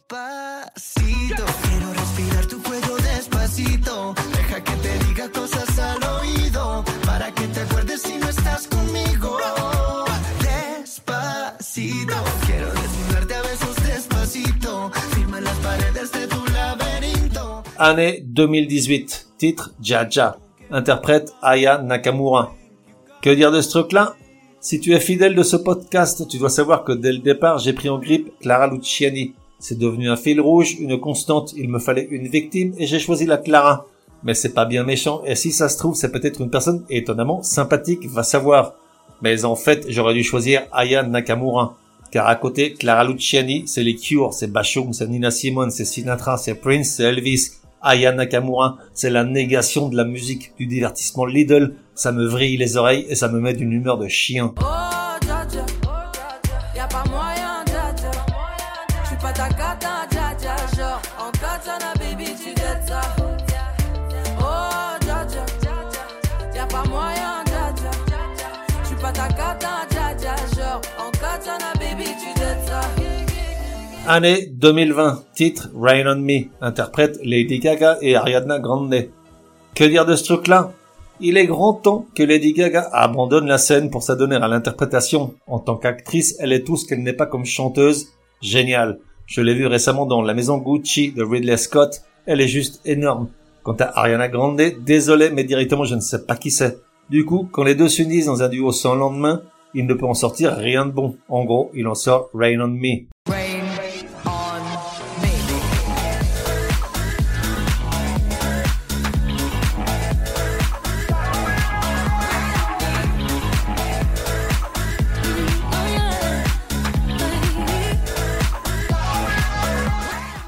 quiero 1.62 1.92
respirar 1.92 2.46
tu 2.48 2.60
cuello 2.60 2.96
despacito. 2.96 4.14
Deja 4.32 4.60
que 4.64 4.72
te 4.72 4.98
diga 5.06 5.28
cosas 5.30 5.78
al 5.78 6.02
oído 6.18 6.84
para 7.06 7.30
que 7.32 7.46
te 7.46 7.60
acuerdes 7.60 8.02
si 8.02 8.18
no 8.18 8.28
estás 8.28 8.66
conmigo. 8.66 9.38
Despacito, 10.40 12.16
quiero 12.44 12.66
desnudarte 12.72 13.34
a 13.34 13.42
besos 13.42 13.76
despacito. 13.86 14.90
Firma 15.14 15.40
las 15.40 15.56
paredes 15.58 16.10
de 16.10 16.26
tu 16.26 16.44
laberinto. 16.52 17.62
Année 17.78 18.20
2018. 18.26 19.28
Titre 19.36 19.70
Jaja. 19.80 20.38
Interprète 20.72 21.30
Aya 21.40 21.78
Nakamura. 21.78 22.50
Que 23.22 23.30
dire 23.30 23.52
de 23.52 23.62
ce 23.62 23.68
truc-là? 23.68 24.16
Si 24.64 24.80
tu 24.80 24.94
es 24.94 25.00
fidèle 25.00 25.34
de 25.34 25.42
ce 25.42 25.56
podcast, 25.56 26.26
tu 26.26 26.38
dois 26.38 26.48
savoir 26.48 26.84
que 26.84 26.92
dès 26.92 27.12
le 27.12 27.18
départ, 27.18 27.58
j'ai 27.58 27.74
pris 27.74 27.90
en 27.90 27.98
grippe 27.98 28.32
Clara 28.40 28.66
Luciani. 28.66 29.34
C'est 29.58 29.78
devenu 29.78 30.08
un 30.08 30.16
fil 30.16 30.40
rouge, 30.40 30.76
une 30.80 30.98
constante. 30.98 31.52
Il 31.54 31.68
me 31.68 31.78
fallait 31.78 32.08
une 32.10 32.28
victime 32.28 32.72
et 32.78 32.86
j'ai 32.86 32.98
choisi 32.98 33.26
la 33.26 33.36
Clara. 33.36 33.84
Mais 34.22 34.32
c'est 34.32 34.54
pas 34.54 34.64
bien 34.64 34.82
méchant 34.82 35.20
et 35.26 35.34
si 35.34 35.52
ça 35.52 35.68
se 35.68 35.76
trouve, 35.76 35.94
c'est 35.94 36.10
peut-être 36.10 36.40
une 36.40 36.48
personne 36.48 36.82
étonnamment 36.88 37.42
sympathique, 37.42 38.08
va 38.08 38.22
savoir. 38.22 38.72
Mais 39.20 39.44
en 39.44 39.54
fait, 39.54 39.84
j'aurais 39.90 40.14
dû 40.14 40.24
choisir 40.24 40.62
Aya 40.72 41.02
Nakamura. 41.02 41.76
Car 42.10 42.26
à 42.26 42.34
côté, 42.34 42.72
Clara 42.72 43.04
Luciani, 43.04 43.64
c'est 43.66 43.82
les 43.82 43.96
Cure, 43.96 44.32
c'est 44.32 44.50
Bashung, 44.50 44.94
c'est 44.94 45.08
Nina 45.08 45.30
Simone, 45.30 45.72
c'est 45.72 45.84
Sinatra, 45.84 46.38
c'est 46.38 46.54
Prince, 46.54 46.94
c'est 46.96 47.02
Elvis. 47.02 47.50
Aya 47.84 48.12
Nakamura, 48.12 48.78
c'est 48.94 49.10
la 49.10 49.24
négation 49.24 49.88
de 49.88 49.96
la 49.96 50.04
musique, 50.04 50.52
du 50.58 50.66
divertissement 50.66 51.26
Lidl. 51.26 51.74
Ça 51.94 52.12
me 52.12 52.26
vrille 52.26 52.56
les 52.56 52.76
oreilles 52.78 53.04
et 53.08 53.14
ça 53.14 53.28
me 53.28 53.38
met 53.38 53.52
d'une 53.52 53.72
humeur 53.72 53.98
de 53.98 54.08
chien. 54.08 54.54
Oh, 54.60 55.03
Année 74.06 74.48
2020, 74.52 75.24
titre 75.34 75.70
Rain 75.74 76.04
on 76.06 76.20
Me, 76.20 76.48
interprète 76.60 77.18
Lady 77.24 77.58
Gaga 77.58 77.96
et 78.02 78.16
Ariana 78.16 78.58
Grande. 78.58 79.08
Que 79.74 79.84
dire 79.84 80.04
de 80.04 80.14
ce 80.14 80.24
truc-là? 80.24 80.72
Il 81.20 81.38
est 81.38 81.46
grand 81.46 81.72
temps 81.72 82.04
que 82.14 82.22
Lady 82.22 82.52
Gaga 82.52 82.90
abandonne 82.92 83.46
la 83.46 83.56
scène 83.56 83.88
pour 83.88 84.02
s'adonner 84.02 84.36
à 84.36 84.46
l'interprétation. 84.46 85.32
En 85.46 85.58
tant 85.58 85.76
qu'actrice, 85.76 86.36
elle 86.38 86.52
est 86.52 86.64
tout 86.64 86.76
ce 86.76 86.86
qu'elle 86.86 87.02
n'est 87.02 87.14
pas 87.14 87.24
comme 87.24 87.46
chanteuse. 87.46 88.08
Génial. 88.42 88.98
Je 89.24 89.40
l'ai 89.40 89.54
vue 89.54 89.66
récemment 89.66 90.04
dans 90.04 90.20
La 90.20 90.34
Maison 90.34 90.58
Gucci 90.58 91.12
de 91.12 91.24
Ridley 91.24 91.56
Scott. 91.56 92.02
Elle 92.26 92.42
est 92.42 92.48
juste 92.48 92.82
énorme. 92.84 93.28
Quant 93.62 93.76
à 93.80 93.98
Ariana 93.98 94.28
Grande, 94.28 94.60
désolé, 94.84 95.30
mais 95.30 95.44
directement 95.44 95.84
je 95.84 95.94
ne 95.94 96.00
sais 96.00 96.26
pas 96.26 96.36
qui 96.36 96.50
c'est. 96.50 96.76
Du 97.08 97.24
coup, 97.24 97.48
quand 97.50 97.64
les 97.64 97.74
deux 97.74 97.88
s'unissent 97.88 98.26
dans 98.26 98.42
un 98.42 98.48
duo 98.50 98.70
sans 98.70 98.96
lendemain, 98.96 99.40
il 99.72 99.86
ne 99.86 99.94
peut 99.94 100.06
en 100.06 100.12
sortir 100.12 100.52
rien 100.52 100.84
de 100.84 100.92
bon. 100.92 101.16
En 101.30 101.44
gros, 101.44 101.70
il 101.72 101.86
en 101.86 101.94
sort 101.94 102.28
Rain 102.34 102.60
on 102.60 102.68
Me. 102.68 103.06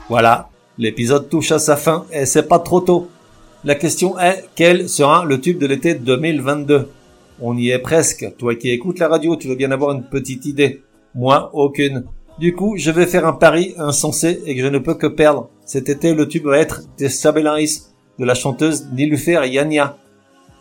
Voilà, 0.08 0.50
l'épisode 0.78 1.28
touche 1.28 1.50
à 1.50 1.58
sa 1.58 1.76
fin 1.76 2.06
et 2.12 2.26
c'est 2.26 2.46
pas 2.46 2.60
trop 2.60 2.80
tôt. 2.80 3.08
La 3.64 3.74
question 3.74 4.16
est, 4.20 4.44
quel 4.54 4.88
sera 4.88 5.24
le 5.24 5.40
tube 5.40 5.58
de 5.58 5.66
l'été 5.66 5.94
2022 5.94 6.88
On 7.40 7.56
y 7.56 7.70
est 7.70 7.80
presque. 7.80 8.24
Toi 8.38 8.54
qui 8.54 8.70
écoutes 8.70 9.00
la 9.00 9.08
radio, 9.08 9.34
tu 9.34 9.48
veux 9.48 9.56
bien 9.56 9.72
avoir 9.72 9.90
une 9.90 10.04
petite 10.04 10.46
idée. 10.46 10.82
Moi, 11.16 11.50
aucune. 11.54 12.04
Du 12.38 12.54
coup, 12.54 12.74
je 12.76 12.92
vais 12.92 13.06
faire 13.06 13.26
un 13.26 13.32
pari 13.32 13.74
insensé 13.78 14.42
et 14.46 14.54
que 14.54 14.62
je 14.62 14.68
ne 14.68 14.78
peux 14.78 14.94
que 14.94 15.08
perdre. 15.08 15.48
Cet 15.64 15.88
été, 15.88 16.14
le 16.14 16.28
tube 16.28 16.46
va 16.46 16.58
être 16.58 16.82
Destabilize 16.96 17.92
de 18.20 18.24
la 18.24 18.34
chanteuse 18.34 18.86
Nilufer 18.92 19.40
Yania. 19.48 19.96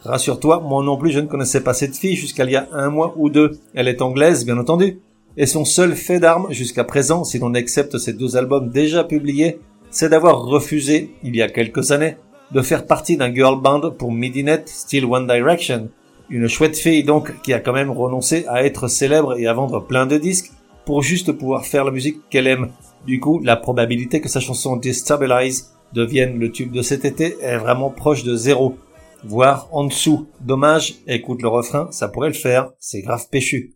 Rassure-toi, 0.04 0.62
moi 0.62 0.84
non 0.84 0.98
plus 0.98 1.12
je 1.12 1.20
ne 1.20 1.28
connaissais 1.28 1.62
pas 1.62 1.74
cette 1.74 1.96
fille 1.96 2.16
jusqu'à 2.16 2.46
il 2.46 2.52
y 2.52 2.56
a 2.56 2.68
un 2.72 2.90
mois 2.90 3.14
ou 3.18 3.30
deux. 3.30 3.60
Elle 3.76 3.88
est 3.88 4.02
anglaise, 4.02 4.44
bien 4.44 4.58
entendu. 4.58 5.00
Et 5.38 5.46
son 5.46 5.66
seul 5.66 5.96
fait 5.96 6.20
d'arme 6.20 6.48
jusqu'à 6.52 6.86
présent, 6.86 7.26
si 7.26 7.40
l'on 7.40 7.54
accepte 7.56 7.98
ces 7.98 8.14
deux 8.14 8.38
albums 8.38 8.70
déjà 8.70 9.04
publiés, 9.04 9.60
c'est 9.90 10.10
d'avoir 10.10 10.42
refusé, 10.44 11.12
il 11.24 11.36
y 11.36 11.42
a 11.42 11.50
quelques 11.50 11.92
années, 11.92 12.16
de 12.52 12.62
faire 12.62 12.86
partie 12.86 13.18
d'un 13.18 13.34
girl 13.34 13.62
band 13.62 13.92
pour 13.92 14.14
Midnight 14.14 14.70
Still 14.70 15.06
One 15.06 15.28
Direction. 15.28 15.90
Une 16.30 16.48
chouette 16.48 16.78
fille 16.78 17.04
donc 17.04 17.42
qui 17.42 17.54
a 17.54 17.60
quand 17.60 17.74
même 17.74 17.92
renoncé 17.92 18.46
à 18.48 18.64
être 18.64 18.88
célèbre 18.88 19.38
et 19.38 19.46
à 19.46 19.54
vendre 19.54 19.86
plein 19.86 20.06
de 20.06 20.18
disques 20.18 20.52
pour 20.86 21.02
juste 21.02 21.32
pouvoir 21.34 21.66
faire 21.66 21.84
la 21.84 21.92
musique 21.92 22.30
qu'elle 22.30 22.48
aime. 22.48 22.70
Du 23.06 23.20
coup, 23.20 23.42
la 23.44 23.58
probabilité 23.58 24.22
que 24.22 24.30
sa 24.30 24.40
chanson 24.40 24.78
Destabilize 24.78 25.72
devienne 25.94 26.40
le 26.40 26.52
tube 26.52 26.72
de 26.72 26.82
cet 26.82 27.04
été 27.04 27.36
est 27.42 27.58
vraiment 27.58 27.90
proche 27.90 28.24
de 28.24 28.36
zéro. 28.36 28.78
Voire 29.24 29.68
en 29.72 29.86
dessous. 29.86 30.28
Dommage, 30.40 30.96
écoute 31.08 31.42
le 31.42 31.48
refrain, 31.50 31.88
ça 31.92 32.08
pourrait 32.08 32.30
le 32.30 32.36
faire, 32.36 32.72
c'est 32.80 33.02
grave 33.02 33.28
péchu. 33.30 33.76